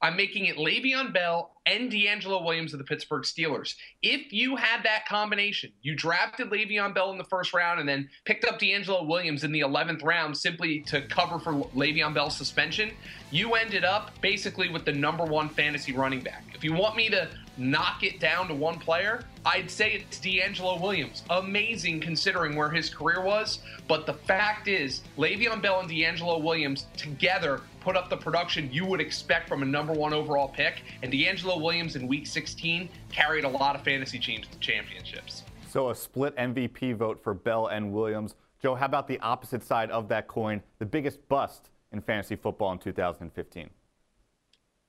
I'm 0.00 0.16
making 0.16 0.46
it 0.46 0.56
Le'Veon 0.56 1.12
Bell 1.12 1.56
and 1.66 1.90
DeAngelo 1.90 2.44
Williams 2.44 2.72
of 2.72 2.78
the 2.78 2.84
Pittsburgh 2.84 3.24
Steelers. 3.24 3.74
If 4.00 4.32
you 4.32 4.54
had 4.54 4.84
that 4.84 5.08
combination, 5.08 5.72
you 5.82 5.96
drafted 5.96 6.50
Le'Veon 6.50 6.94
Bell 6.94 7.10
in 7.10 7.18
the 7.18 7.24
first 7.24 7.52
round 7.52 7.80
and 7.80 7.88
then 7.88 8.08
picked 8.24 8.44
up 8.44 8.60
DeAngelo 8.60 9.08
Williams 9.08 9.42
in 9.42 9.50
the 9.50 9.60
11th 9.60 10.04
round 10.04 10.36
simply 10.36 10.80
to 10.82 11.02
cover 11.08 11.40
for 11.40 11.54
Le'Veon 11.74 12.14
Bell's 12.14 12.36
suspension, 12.36 12.92
you 13.32 13.54
ended 13.54 13.84
up 13.84 14.12
basically 14.20 14.68
with 14.68 14.84
the 14.84 14.92
number 14.92 15.24
one 15.24 15.48
fantasy 15.48 15.92
running 15.92 16.20
back. 16.20 16.44
If 16.54 16.62
you 16.62 16.74
want 16.74 16.94
me 16.94 17.08
to 17.08 17.28
knock 17.56 18.04
it 18.04 18.20
down 18.20 18.46
to 18.48 18.54
one 18.54 18.78
player, 18.78 19.24
I'd 19.44 19.68
say 19.68 19.94
it's 19.94 20.20
DeAngelo 20.20 20.80
Williams. 20.80 21.24
Amazing 21.30 22.00
considering 22.00 22.54
where 22.54 22.70
his 22.70 22.88
career 22.88 23.20
was. 23.20 23.58
But 23.88 24.06
the 24.06 24.14
fact 24.14 24.68
is, 24.68 25.02
Le'Veon 25.16 25.60
Bell 25.60 25.80
and 25.80 25.90
DeAngelo 25.90 26.40
Williams 26.40 26.86
together 26.96 27.62
put 27.88 27.96
up 27.96 28.10
the 28.10 28.16
production 28.18 28.70
you 28.70 28.84
would 28.84 29.00
expect 29.00 29.48
from 29.48 29.62
a 29.62 29.64
number 29.64 29.94
one 29.94 30.12
overall 30.12 30.46
pick. 30.46 30.82
And 31.02 31.10
DeAngelo 31.10 31.58
Williams 31.58 31.96
in 31.96 32.06
week 32.06 32.26
16 32.26 32.86
carried 33.10 33.44
a 33.44 33.48
lot 33.48 33.74
of 33.74 33.82
fantasy 33.82 34.18
teams 34.18 34.46
to 34.48 34.58
championships. 34.58 35.42
So 35.70 35.88
a 35.88 35.94
split 35.94 36.36
MVP 36.36 36.94
vote 36.96 37.18
for 37.18 37.32
Bell 37.32 37.68
and 37.68 37.90
Williams. 37.90 38.34
Joe, 38.60 38.74
how 38.74 38.84
about 38.84 39.08
the 39.08 39.18
opposite 39.20 39.64
side 39.64 39.90
of 39.90 40.06
that 40.08 40.28
coin, 40.28 40.62
the 40.78 40.84
biggest 40.84 41.26
bust 41.30 41.70
in 41.92 42.02
fantasy 42.02 42.36
football 42.36 42.72
in 42.72 42.78
2015? 42.78 43.70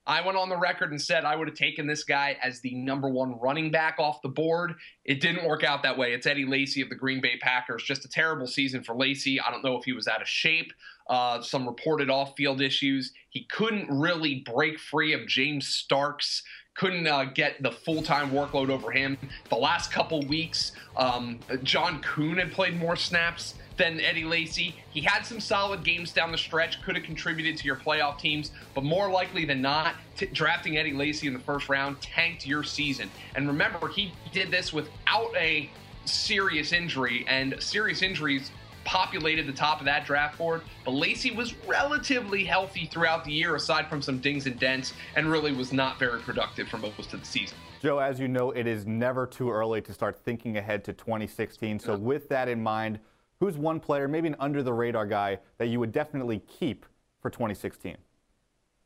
I 0.08 0.26
went 0.26 0.38
on 0.38 0.50
the 0.50 0.58
record 0.58 0.92
and 0.92 1.02
said 1.02 1.24
I 1.24 1.36
would 1.36 1.48
have 1.48 1.58
taken 1.58 1.86
this 1.86 2.04
guy 2.04 2.38
as 2.42 2.62
the 2.62 2.74
number 2.74 3.10
one 3.10 3.40
running 3.40 3.70
back 3.70 3.98
off 4.00 4.22
the 4.22 4.30
board. 4.30 4.74
It 5.06 5.22
didn't 5.22 5.46
work 5.46 5.64
out 5.64 5.84
that 5.84 5.98
way. 5.98 6.14
It's 6.14 6.26
Eddie 6.26 6.46
Lacy 6.46 6.82
of 6.82 6.90
the 6.90 6.96
Green 6.96 7.22
Bay 7.22 7.38
Packers. 7.40 7.84
Just 7.84 8.06
a 8.06 8.10
terrible 8.10 8.48
season 8.48 8.84
for 8.84 8.96
Lacy. 8.96 9.40
I 9.40 9.52
don't 9.52 9.64
know 9.64 9.78
if 9.78 9.84
he 9.84 9.94
was 9.94 10.08
out 10.08 10.22
of 10.22 10.28
shape, 10.28 10.74
uh, 11.10 11.42
some 11.42 11.68
reported 11.68 12.10
off 12.10 12.34
field 12.36 12.60
issues. 12.60 13.14
He 13.30 13.46
couldn't 13.52 13.88
really 13.90 14.44
break 14.52 14.80
free 14.80 15.14
of 15.14 15.28
James 15.28 15.68
Starks 15.68 16.44
couldn't 16.80 17.08
uh, 17.08 17.26
get 17.26 17.62
the 17.62 17.72
full 17.72 18.02
time 18.02 18.32
workload 18.32 18.70
over 18.70 18.90
him. 18.90 19.18
The 19.50 19.58
last 19.58 19.92
couple 19.92 20.22
weeks, 20.28 20.72
um, 20.96 21.40
John 21.62 22.02
Kuhn 22.02 22.38
had 22.38 22.54
played 22.54 22.78
more 22.78 22.96
snaps 22.96 23.56
than 23.80 24.00
Eddie 24.02 24.26
Lacy. 24.26 24.76
He 24.92 25.02
had 25.02 25.26
some 25.26 25.39
solid 25.39 25.84
games 25.84 26.12
down 26.12 26.32
the 26.32 26.38
stretch, 26.38 26.84
could 26.84 26.96
have 26.96 27.06
contributed 27.06 27.58
to 27.58 27.65
your 27.65 27.78
playoff 27.78 28.20
teams, 28.20 28.52
but 28.76 28.84
more 28.84 29.10
likely 29.10 29.46
than 29.46 29.62
not, 29.62 29.96
t- 30.18 30.28
drafting 30.28 30.78
Eddie 30.78 30.94
Lacy 30.94 31.26
in 31.26 31.34
the 31.34 31.39
first 31.39 31.70
round 31.70 32.00
tanked 32.02 32.46
your 32.46 32.62
season. 32.62 33.10
And 33.34 33.48
remember, 33.48 33.88
he 33.88 34.13
did 34.32 34.52
this 34.52 34.74
without 34.74 35.32
a 35.36 35.70
serious 36.04 36.74
injury, 36.74 37.26
and 37.28 37.56
serious 37.60 38.02
injuries 38.02 38.52
populated 38.84 39.48
the 39.48 39.54
top 39.54 39.80
of 39.80 39.86
that 39.86 40.06
draft 40.06 40.38
board. 40.38 40.62
But 40.84 40.92
Lacy 40.92 41.32
was 41.32 41.54
relatively 41.65 42.44
healthy 42.44 42.86
throughout 42.86 43.24
the 43.24 43.32
year, 43.32 43.56
aside 43.56 43.88
from 43.88 44.02
some 44.02 44.20
dings 44.20 44.46
and 44.46 44.60
dents, 44.60 44.94
and 45.15 45.32
really 45.32 45.54
was 45.54 45.72
not 45.72 46.00
very 46.00 46.20
productive 46.20 46.68
for 46.68 46.78
most 46.78 47.13
of 47.13 47.22
the 47.22 47.26
season. 47.26 47.58
Joe, 47.82 48.00
as 48.00 48.20
you 48.20 48.28
know, 48.28 48.52
it 48.52 48.68
is 48.68 48.86
never 48.86 49.26
too 49.26 49.50
early 49.50 49.80
to 49.82 49.94
start 49.94 50.20
thinking 50.26 50.58
ahead 50.58 50.84
to 50.84 50.92
2016. 50.92 51.80
So, 51.80 51.96
with 51.96 52.28
that 52.28 52.50
in 52.50 52.62
mind, 52.62 53.00
who's 53.39 53.58
one 53.58 53.80
player, 53.80 54.08
maybe 54.08 54.28
an 54.28 54.36
under 54.39 54.62
the 54.63 54.73
radar 54.73 55.06
guy, 55.06 55.39
that 55.58 55.67
you 55.67 55.80
would 55.80 55.91
definitely 55.91 56.39
keep 56.39 56.86
for 57.21 57.30
2016? 57.30 57.97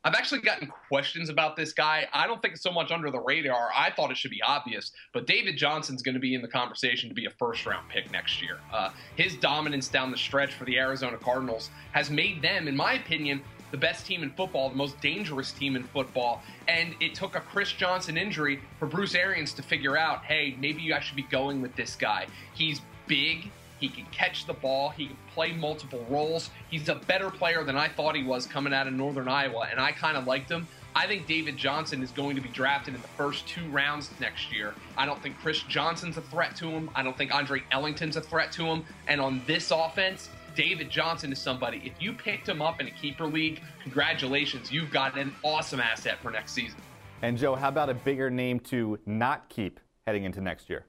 I've 0.06 0.16
actually 0.16 0.42
gotten 0.42 0.68
questions 0.90 1.30
about 1.30 1.56
this 1.56 1.72
guy. 1.72 2.08
I 2.12 2.28
don't 2.28 2.42
think 2.42 2.56
it's 2.56 2.64
so 2.64 2.74
much 2.74 2.92
under 2.92 3.10
the 3.10 3.22
radar. 3.22 3.70
I 3.74 3.90
thought 3.90 4.12
it 4.12 4.18
should 4.18 4.32
be 4.32 4.42
obvious, 4.42 4.92
but 5.14 5.26
David 5.26 5.56
Johnson's 5.56 6.02
going 6.02 6.16
to 6.16 6.20
be 6.20 6.36
in 6.36 6.42
the 6.42 6.48
conversation 6.48 7.08
to 7.08 7.16
be 7.16 7.26
a 7.26 7.30
first 7.30 7.66
round 7.66 7.88
pick 7.88 8.12
next 8.12 8.42
year. 8.42 8.58
Uh, 8.72 8.90
his 9.16 9.38
dominance 9.38 9.88
down 9.88 10.12
the 10.12 10.18
stretch 10.18 10.54
for 10.56 10.66
the 10.66 10.78
Arizona 10.78 11.18
Cardinals 11.18 11.70
has 11.94 12.10
made 12.10 12.42
them, 12.42 12.68
in 12.68 12.76
my 12.76 12.94
opinion, 12.96 13.42
the 13.72 13.78
best 13.78 14.06
team 14.06 14.24
in 14.24 14.30
football, 14.32 14.70
the 14.70 14.76
most 14.76 15.00
dangerous 15.00 15.54
team 15.54 15.78
in 15.78 15.84
football. 15.86 16.44
And 16.68 16.96
it 17.00 17.16
took 17.16 17.36
a 17.36 17.40
Chris 17.40 17.72
Johnson 17.72 18.18
injury 18.18 18.60
for 18.80 18.88
Bruce 18.88 19.16
Arians 19.16 19.54
to 19.54 19.62
figure 19.62 19.98
out 19.98 20.26
hey, 20.26 20.58
maybe 20.60 20.92
I 20.92 21.00
should 21.00 21.16
be 21.16 21.24
going 21.24 21.62
with 21.62 21.76
this 21.78 21.96
guy. 21.96 22.28
He's 22.54 22.82
big, 23.08 23.50
he 23.84 23.90
can 23.90 24.06
catch 24.12 24.46
the 24.46 24.54
ball. 24.54 24.92
He 24.92 25.08
can 25.08 25.18
play 25.34 25.52
multiple 25.52 26.06
roles. 26.10 26.52
He's 26.72 26.88
a 26.88 26.96
better 26.96 27.30
player 27.30 27.66
than 27.66 27.76
I 27.76 27.90
thought 27.90 28.16
he 28.16 28.24
was 28.24 28.46
coming 28.46 28.74
out 28.74 28.88
of 28.88 28.94
Northern 28.94 29.28
Iowa, 29.28 29.68
and 29.70 29.78
I 29.78 29.92
kind 29.92 30.16
of 30.16 30.26
liked 30.26 30.50
him. 30.50 30.70
I 30.96 31.06
think 31.06 31.28
David 31.28 31.58
Johnson 31.58 32.02
is 32.02 32.10
going 32.12 32.38
to 32.38 32.42
be 32.42 32.48
drafted 32.48 32.96
in 32.96 33.02
the 33.02 33.08
first 33.10 33.46
two 33.46 33.68
rounds 33.72 34.10
next 34.22 34.54
year. 34.54 34.74
I 34.98 35.06
don't 35.06 35.22
think 35.22 35.38
Chris 35.40 35.64
Johnson's 35.64 36.16
a 36.16 36.22
threat 36.22 36.56
to 36.58 36.70
him. 36.70 36.92
I 36.96 37.04
don't 37.04 37.18
think 37.18 37.34
Andre 37.34 37.62
Ellington's 37.72 38.16
a 38.16 38.22
threat 38.22 38.54
to 38.54 38.64
him. 38.64 38.86
And 39.10 39.20
on 39.20 39.42
this 39.48 39.72
offense, 39.72 40.30
David 40.56 40.90
Johnson 40.90 41.34
is 41.34 41.40
somebody. 41.40 41.82
If 41.84 42.02
you 42.02 42.14
picked 42.14 42.48
him 42.48 42.62
up 42.62 42.80
in 42.80 42.88
a 42.88 42.92
keeper 42.92 43.26
league, 43.26 43.62
congratulations. 43.82 44.72
You've 44.72 44.92
got 44.92 45.18
an 45.18 45.36
awesome 45.44 45.82
asset 45.82 46.20
for 46.22 46.32
next 46.32 46.54
season. 46.54 46.80
And 47.22 47.38
Joe, 47.38 47.56
how 47.56 47.68
about 47.68 47.90
a 47.90 47.96
bigger 47.96 48.30
name 48.30 48.62
to 48.62 48.98
not 49.06 49.50
keep 49.50 49.82
heading 50.08 50.24
into 50.24 50.40
next 50.40 50.70
year? 50.70 50.86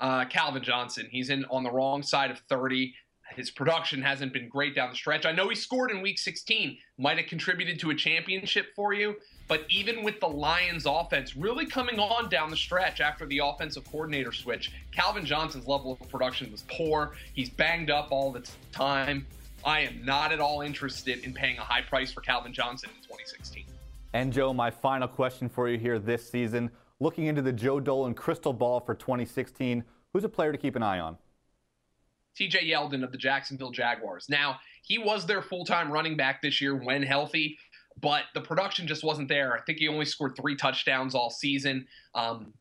Uh, 0.00 0.24
Calvin 0.26 0.62
Johnson. 0.62 1.08
He's 1.10 1.30
in 1.30 1.44
on 1.46 1.62
the 1.62 1.70
wrong 1.70 2.02
side 2.02 2.30
of 2.30 2.38
30. 2.48 2.94
His 3.36 3.50
production 3.50 4.00
hasn't 4.00 4.32
been 4.32 4.48
great 4.48 4.74
down 4.74 4.90
the 4.90 4.96
stretch. 4.96 5.26
I 5.26 5.32
know 5.32 5.48
he 5.48 5.54
scored 5.54 5.90
in 5.90 6.00
week 6.00 6.18
16, 6.18 6.78
might 6.96 7.18
have 7.18 7.26
contributed 7.26 7.78
to 7.80 7.90
a 7.90 7.94
championship 7.94 8.68
for 8.74 8.94
you, 8.94 9.16
but 9.48 9.64
even 9.68 10.02
with 10.02 10.18
the 10.20 10.26
Lions 10.26 10.86
offense 10.86 11.36
really 11.36 11.66
coming 11.66 11.98
on 11.98 12.30
down 12.30 12.48
the 12.48 12.56
stretch 12.56 13.00
after 13.00 13.26
the 13.26 13.40
offensive 13.44 13.84
coordinator 13.90 14.32
switch, 14.32 14.72
Calvin 14.92 15.26
Johnson's 15.26 15.66
level 15.66 15.98
of 16.00 16.08
production 16.08 16.50
was 16.50 16.64
poor. 16.68 17.12
He's 17.34 17.50
banged 17.50 17.90
up 17.90 18.08
all 18.10 18.32
the 18.32 18.48
time. 18.72 19.26
I 19.64 19.80
am 19.80 20.04
not 20.04 20.32
at 20.32 20.40
all 20.40 20.62
interested 20.62 21.24
in 21.24 21.34
paying 21.34 21.58
a 21.58 21.62
high 21.62 21.82
price 21.82 22.12
for 22.12 22.22
Calvin 22.22 22.52
Johnson 22.52 22.90
in 22.96 23.02
2016. 23.02 23.64
And 24.14 24.32
Joe, 24.32 24.54
my 24.54 24.70
final 24.70 25.06
question 25.06 25.48
for 25.48 25.68
you 25.68 25.78
here 25.78 25.98
this 25.98 26.28
season 26.30 26.70
looking 27.00 27.26
into 27.26 27.42
the 27.42 27.52
Joe 27.52 27.80
Dolan 27.80 28.14
crystal 28.14 28.52
ball 28.52 28.80
for 28.80 28.94
2016, 28.94 29.84
who's 30.12 30.24
a 30.24 30.28
player 30.28 30.52
to 30.52 30.58
keep 30.58 30.76
an 30.76 30.82
eye 30.82 30.98
on? 30.98 31.16
TJ 32.38 32.70
Yeldon 32.70 33.02
of 33.02 33.12
the 33.12 33.18
Jacksonville 33.18 33.72
Jaguars. 33.72 34.26
Now, 34.28 34.58
he 34.82 34.98
was 34.98 35.26
their 35.26 35.42
full 35.42 35.64
time 35.64 35.90
running 35.90 36.16
back 36.16 36.40
this 36.40 36.60
year 36.60 36.76
when 36.76 37.02
healthy, 37.02 37.58
but 38.00 38.24
the 38.34 38.40
production 38.40 38.86
just 38.86 39.02
wasn't 39.02 39.28
there. 39.28 39.54
I 39.54 39.60
think 39.62 39.78
he 39.78 39.88
only 39.88 40.04
scored 40.04 40.36
three 40.36 40.56
touchdowns 40.56 41.14
all 41.14 41.30
season. 41.30 41.86
Um, 42.14 42.52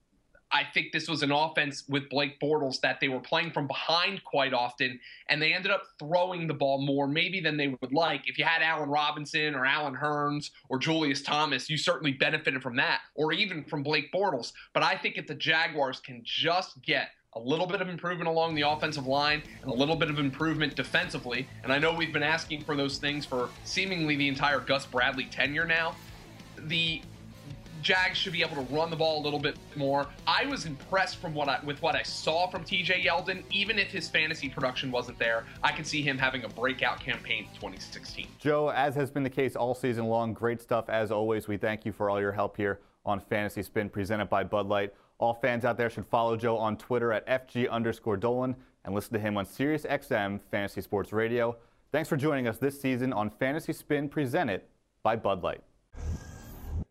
I 0.52 0.64
think 0.74 0.92
this 0.94 1.10
was 1.10 1.24
an 1.24 1.32
offense 1.32 1.84
with 1.90 2.10
Blake 2.10 2.40
Bortles 2.40 2.80
that 2.82 3.00
they 3.02 3.10
were 3.10 3.20
playing 3.20 3.52
from 3.52 3.68
behind 3.68 4.24
quite 4.24 4.54
often, 4.54 5.00
and 5.30 5.42
they 5.42 5.54
ended 5.54 5.72
up 5.72 5.84
throwing 6.00 6.48
the 6.48 6.54
ball 6.54 6.82
more 6.82 7.08
maybe 7.08 7.42
than 7.42 7.58
they 7.58 7.68
would 7.68 7.94
like. 7.94 8.28
If 8.28 8.38
you 8.38 8.46
had 8.46 8.62
Allen 8.62 8.90
Robinson 8.90 9.56
or 9.56 9.66
Allen 9.66 9.96
Hurns 9.96 10.52
or 10.70 10.80
Julius 10.80 11.22
Thomas, 11.22 11.70
you 11.70 11.78
certainly 11.78 12.14
benefited 12.14 12.62
from 12.62 12.78
that, 12.78 13.02
or 13.16 13.34
even 13.34 13.64
from 13.66 13.84
Blake 13.84 14.12
Bortles. 14.14 14.54
But 14.74 14.84
I 14.84 14.96
think 14.96 15.18
if 15.18 15.28
the 15.28 15.36
Jaguars 15.36 16.00
can 16.00 16.22
just 16.24 16.82
get 16.82 17.10
a 17.34 17.40
little 17.40 17.68
bit 17.68 17.82
of 17.82 17.90
improvement 17.90 18.30
along 18.30 18.56
the 18.56 18.62
offensive 18.62 19.06
line 19.06 19.44
and 19.62 19.70
a 19.70 19.74
little 19.74 19.96
bit 19.96 20.10
of 20.10 20.18
improvement 20.18 20.76
defensively, 20.76 21.48
and 21.64 21.74
I 21.74 21.78
know 21.78 21.94
we've 21.94 22.14
been 22.14 22.24
asking 22.24 22.64
for 22.64 22.76
those 22.76 22.98
things 22.98 23.26
for 23.26 23.50
seemingly 23.64 24.16
the 24.16 24.28
entire 24.28 24.60
Gus 24.60 24.86
Bradley 24.86 25.26
tenure 25.26 25.66
now, 25.66 25.96
the 26.58 27.02
Jags 27.82 28.18
should 28.18 28.34
be 28.34 28.42
able 28.42 28.56
to 28.56 28.74
run 28.74 28.90
the 28.90 28.96
ball 28.96 29.22
a 29.22 29.24
little 29.24 29.40
bit 29.40 29.58
more. 29.76 30.08
I 30.26 30.46
was 30.46 30.66
impressed 30.66 31.18
from 31.18 31.34
what 31.34 31.48
I, 31.48 31.60
with 31.64 31.82
what 31.82 31.96
I 31.96 32.04
saw 32.04 32.48
from 32.48 32.64
TJ 32.64 33.06
Yeldon. 33.06 33.44
Even 33.52 33.80
if 33.80 33.88
his 33.88 34.08
fantasy 34.10 34.50
production 34.50 34.92
wasn't 34.92 35.20
there, 35.20 35.46
I 35.64 35.72
could 35.72 35.88
see 35.88 36.02
him 36.02 36.18
having 36.18 36.44
a 36.44 36.50
breakout 36.50 37.00
campaign 37.00 37.46
in 37.46 37.56
2016. 37.56 38.28
Joe, 38.40 38.70
as 38.70 38.96
has 38.96 39.12
been 39.12 39.24
the 39.24 39.30
case 39.30 39.56
all 39.56 39.76
season 39.76 40.06
long, 40.06 40.34
great 40.34 40.62
stuff 40.62 40.90
as 40.90 41.12
always. 41.12 41.48
We 41.48 41.58
thank 41.58 41.86
you 41.86 41.92
for 41.92 42.10
all 42.10 42.20
your 42.20 42.32
help 42.32 42.58
here 42.58 42.80
on 43.06 43.20
Fantasy 43.20 43.64
Spin 43.64 43.90
presented 43.90 44.30
by 44.30 44.44
Bud 44.44 44.68
Light. 44.68 44.94
All 45.20 45.34
fans 45.34 45.66
out 45.66 45.78
there 45.78 45.90
should 45.90 46.06
follow 46.06 46.38
Joe 46.38 46.58
on 46.58 46.78
Twitter 46.78 47.12
at 47.12 47.26
FG 47.28 47.70
underscore 47.70 48.18
Dolan 48.18 48.56
and 48.86 48.94
listen 48.94 49.14
to 49.14 49.20
him 49.20 49.38
on 49.38 49.46
Sirius 49.46 49.84
XM 49.84 50.40
Fantasy 50.52 50.82
Sports 50.82 51.12
Radio. 51.12 51.58
Thanks 51.92 52.10
for 52.10 52.18
joining 52.18 52.48
us 52.48 52.58
this 52.58 52.80
season 52.80 53.14
on 53.14 53.30
Fantasy 53.30 53.74
Spin 53.74 54.10
presented 54.10 54.62
by 55.04 55.16
Bud 55.16 55.42
Light. 55.42 55.62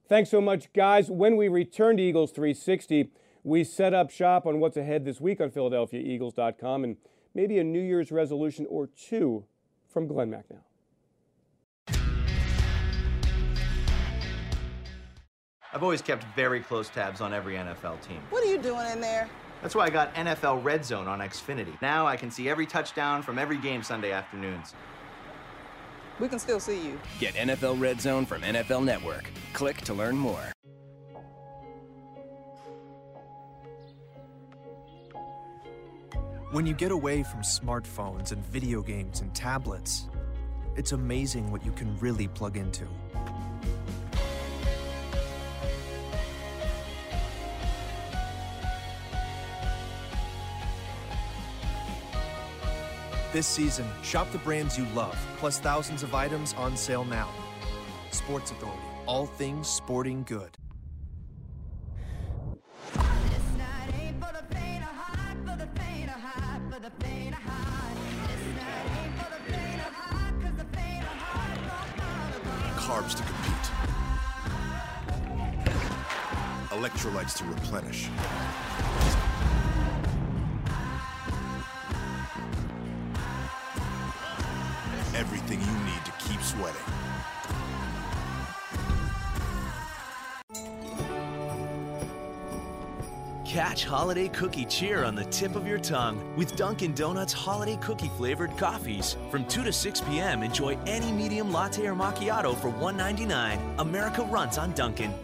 Thanks 0.09 0.31
so 0.31 0.41
much, 0.41 0.73
guys. 0.73 1.11
When 1.11 1.37
we 1.37 1.49
return 1.49 1.97
to 1.97 2.03
Eagles 2.03 2.31
360, 2.31 3.11
we 3.43 3.65
set 3.65 3.93
up 3.93 4.11
shop 4.11 4.47
on 4.47 4.61
what's 4.61 4.77
ahead 4.77 5.05
this 5.05 5.21
week 5.21 5.41
on 5.41 5.51
PhiladelphiaEagles.com 5.51 6.85
and 6.85 6.97
maybe 7.35 7.59
a 7.59 7.65
New 7.65 7.81
Year's 7.81 8.13
resolution 8.13 8.67
or 8.69 8.87
two 8.87 9.47
from 9.89 10.07
Glen 10.07 10.31
Macnow. 10.31 10.61
I've 15.73 15.83
always 15.83 16.03
kept 16.03 16.25
very 16.37 16.61
close 16.61 16.89
tabs 16.89 17.21
on 17.21 17.35
every 17.35 17.57
NFL 17.57 18.01
team. 18.01 18.21
What 18.31 18.45
are 18.45 18.51
you 18.51 18.59
doing 18.59 18.87
in 18.93 19.01
there? 19.01 19.29
That's 19.61 19.75
why 19.75 19.87
I 19.87 19.91
got 19.91 20.15
NFL 20.15 20.63
Red 20.63 20.85
Zone 20.85 21.09
on 21.09 21.19
Xfinity. 21.19 21.81
Now 21.83 22.07
I 22.07 22.17
can 22.17 22.31
see 22.31 22.49
every 22.49 22.67
touchdown 22.67 23.23
from 23.23 23.39
every 23.39 23.59
game 23.59 23.83
Sunday 23.83 24.13
afternoons. 24.13 24.75
We 26.19 26.29
can 26.29 26.39
still 26.39 26.61
see 26.61 26.83
you. 26.83 26.99
Get 27.19 27.35
NFL 27.35 27.81
Red 27.81 28.01
Zone 28.01 28.25
from 28.25 28.43
NFL 28.43 28.85
Network. 28.85 29.31
Click 29.53 29.79
to 29.83 29.95
learn 29.95 30.17
more. 30.17 30.53
When 36.53 36.65
you 36.65 36.75
get 36.75 36.91
away 36.93 37.23
from 37.23 37.43
smartphones 37.43 38.33
and 38.33 38.43
video 38.47 38.81
games 38.81 39.21
and 39.21 39.35
tablets, 39.35 40.09
it's 40.77 40.93
amazing 40.93 41.51
what 41.51 41.65
you 41.65 41.73
can 41.73 41.99
really 41.99 42.29
plug 42.29 42.57
into. 42.57 42.87
This 53.37 53.47
season, 53.47 53.85
shop 54.03 54.33
the 54.33 54.39
brands 54.39 54.79
you 54.79 54.87
love, 54.95 55.15
plus 55.37 55.59
thousands 55.59 56.03
of 56.03 56.15
items 56.15 56.55
on 56.55 56.75
sale 56.75 57.05
now. 57.05 57.29
Sports 58.11 58.51
Authority, 58.51 58.81
all 59.05 59.27
things 59.27 59.69
sporting 59.69 60.23
good. 60.23 60.57
Carbs 72.79 73.15
to 73.17 73.23
compete. 73.23 73.71
Electrolytes 76.71 77.37
to 77.37 77.45
replenish. 77.45 78.09
Sweating. 86.57 86.81
Catch 93.45 93.85
holiday 93.85 94.29
cookie 94.29 94.65
cheer 94.67 95.05
on 95.05 95.15
the 95.15 95.25
tip 95.27 95.57
of 95.57 95.67
your 95.67 95.79
tongue 95.79 96.21
with 96.37 96.57
Dunkin' 96.57 96.95
Donuts 96.95 97.33
holiday 97.33 97.79
cookie 97.81 98.11
flavored 98.17 98.55
coffees. 98.59 99.17
From 99.31 99.47
2 99.47 99.65
to 99.65 99.73
6 99.73 100.01
p.m., 100.03 100.43
enjoy 100.43 100.77
any 100.87 101.11
medium 101.13 101.53
latte 101.53 101.87
or 101.87 101.95
macchiato 101.95 102.55
for 102.55 102.71
$1.99. 102.71 103.59
America 103.79 104.23
runs 104.25 104.59
on 104.59 104.73
Dunkin'. 104.73 105.15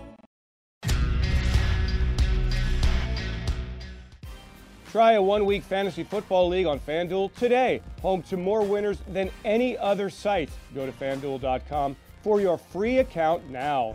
Try 4.93 5.13
a 5.13 5.23
one 5.23 5.47
week 5.47 5.63
fantasy 5.63 6.05
football 6.05 6.49
league 6.49 6.67
on 6.67 6.79
FanDuel 6.79 7.35
today. 7.37 7.81
Home 8.03 8.23
to 8.25 8.37
more 8.37 8.63
winners 8.63 8.99
than 9.09 9.31
any 9.43 9.79
other 9.79 10.11
site. 10.11 10.51
Go 10.75 10.85
to 10.85 10.93
fanduel.com 10.93 11.97
for 12.23 12.43
your 12.43 12.59
free 12.59 12.99
account 12.99 13.49
now. 13.49 13.95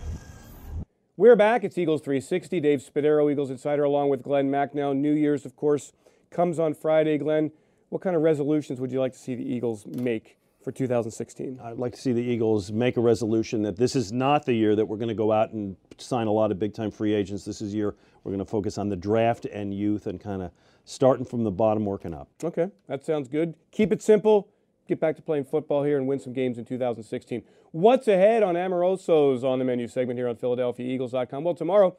We're 1.16 1.36
back. 1.36 1.64
It's 1.64 1.78
Eagles 1.78 2.02
360. 2.02 2.60
Dave 2.62 2.80
Spadaro, 2.80 3.32
Eagles 3.32 3.52
Insider, 3.52 3.84
along 3.84 4.10
with 4.10 4.24
Glen 4.24 4.50
Macnow. 4.50 4.96
New 4.98 5.14
Year's, 5.14 5.46
of 5.46 5.56
course, 5.56 5.94
comes 6.32 6.58
on 6.58 6.74
Friday. 6.74 7.20
Glen, 7.20 7.52
what 7.90 8.02
kind 8.02 8.16
of 8.16 8.24
resolutions 8.24 8.82
would 8.82 8.92
you 8.92 9.00
like 9.00 9.14
to 9.14 9.20
see 9.20 9.36
the 9.36 9.48
Eagles 9.48 9.86
make 9.86 10.40
for 10.64 10.72
2016? 10.72 11.60
I'd 11.64 11.78
like 11.78 11.94
to 11.94 12.02
see 12.02 12.12
the 12.12 12.24
Eagles 12.24 12.72
make 12.72 12.98
a 12.98 13.02
resolution 13.02 13.62
that 13.62 13.78
this 13.78 13.96
is 13.96 14.12
not 14.12 14.48
the 14.48 14.54
year 14.54 14.76
that 14.76 14.88
we're 14.88 14.98
going 14.98 15.10
to 15.10 15.14
go 15.14 15.32
out 15.32 15.52
and 15.52 15.78
sign 16.00 16.26
a 16.26 16.32
lot 16.32 16.50
of 16.52 16.58
big 16.58 16.74
time 16.74 16.90
free 16.90 17.14
agents. 17.14 17.46
This 17.46 17.62
is 17.62 17.76
year 17.76 17.94
we're 18.24 18.32
going 18.32 18.44
to 18.44 18.50
focus 18.50 18.80
on 18.80 18.90
the 18.90 18.96
draft 18.96 19.46
and 19.46 19.72
youth 19.72 20.08
and 20.08 20.20
kind 20.20 20.42
of 20.42 20.52
starting 20.88 21.26
from 21.26 21.44
the 21.44 21.52
bottom, 21.52 21.86
working 21.86 22.14
up. 22.14 22.30
Okay, 22.44 22.72
that 22.88 23.06
sounds 23.06 23.28
good. 23.28 23.56
Keep 23.72 23.92
it 23.92 24.02
simple. 24.02 24.50
Get 24.88 25.02
back 25.02 25.18
to 25.18 25.22
playing 25.22 25.44
football 25.44 25.84
here 25.84 25.98
and 25.98 26.08
win 26.08 26.20
some 26.20 26.32
games 26.32 26.58
in 26.58 26.64
2016. 26.64 27.44
What's 27.72 28.08
ahead 28.08 28.42
on 28.42 28.56
Amoroso's 28.56 29.44
on 29.44 29.60
the 29.60 29.66
menu 29.66 29.90
segment 29.90 30.18
here 30.18 30.30
on 30.30 30.38
PhiladelphiaEagles.com? 30.38 31.44
Well, 31.44 31.54
tomorrow, 31.54 31.98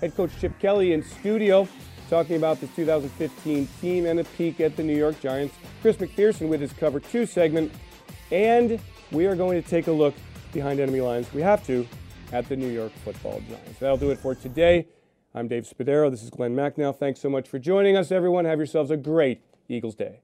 head 0.00 0.14
coach 0.14 0.30
Chip 0.40 0.56
Kelly 0.60 0.92
in 0.92 1.02
studio 1.02 1.66
talking 2.08 2.36
about 2.36 2.60
the 2.60 2.68
2015 2.68 3.68
team 3.80 4.06
and 4.06 4.20
a 4.20 4.24
peek 4.24 4.60
at 4.60 4.76
the 4.76 4.84
New 4.84 4.96
York 4.96 5.20
Giants. 5.20 5.56
Chris 5.82 5.96
McPherson 5.96 6.48
with 6.48 6.60
his 6.60 6.72
Cover 6.72 7.00
2 7.00 7.26
segment. 7.26 7.72
And 8.30 8.78
we 9.10 9.26
are 9.26 9.34
going 9.34 9.60
to 9.60 9.68
take 9.68 9.88
a 9.88 9.92
look 9.92 10.14
behind 10.52 10.78
enemy 10.78 11.00
lines. 11.00 11.32
We 11.34 11.42
have 11.42 11.66
to 11.66 11.86
at 12.32 12.48
the 12.48 12.56
New 12.56 12.68
York 12.68 12.92
football 13.04 13.42
Giants. 13.48 13.80
That'll 13.80 13.96
do 13.96 14.10
it 14.10 14.18
for 14.18 14.36
today. 14.36 14.86
I'm 15.34 15.46
Dave 15.46 15.64
Spadaro. 15.64 16.10
This 16.10 16.22
is 16.22 16.30
Glen 16.30 16.56
Macnow. 16.56 16.96
Thanks 16.96 17.20
so 17.20 17.28
much 17.28 17.48
for 17.48 17.58
joining 17.58 17.96
us, 17.96 18.10
everyone. 18.10 18.46
Have 18.46 18.58
yourselves 18.58 18.90
a 18.90 18.96
great 18.96 19.42
Eagles 19.68 19.94
Day. 19.94 20.22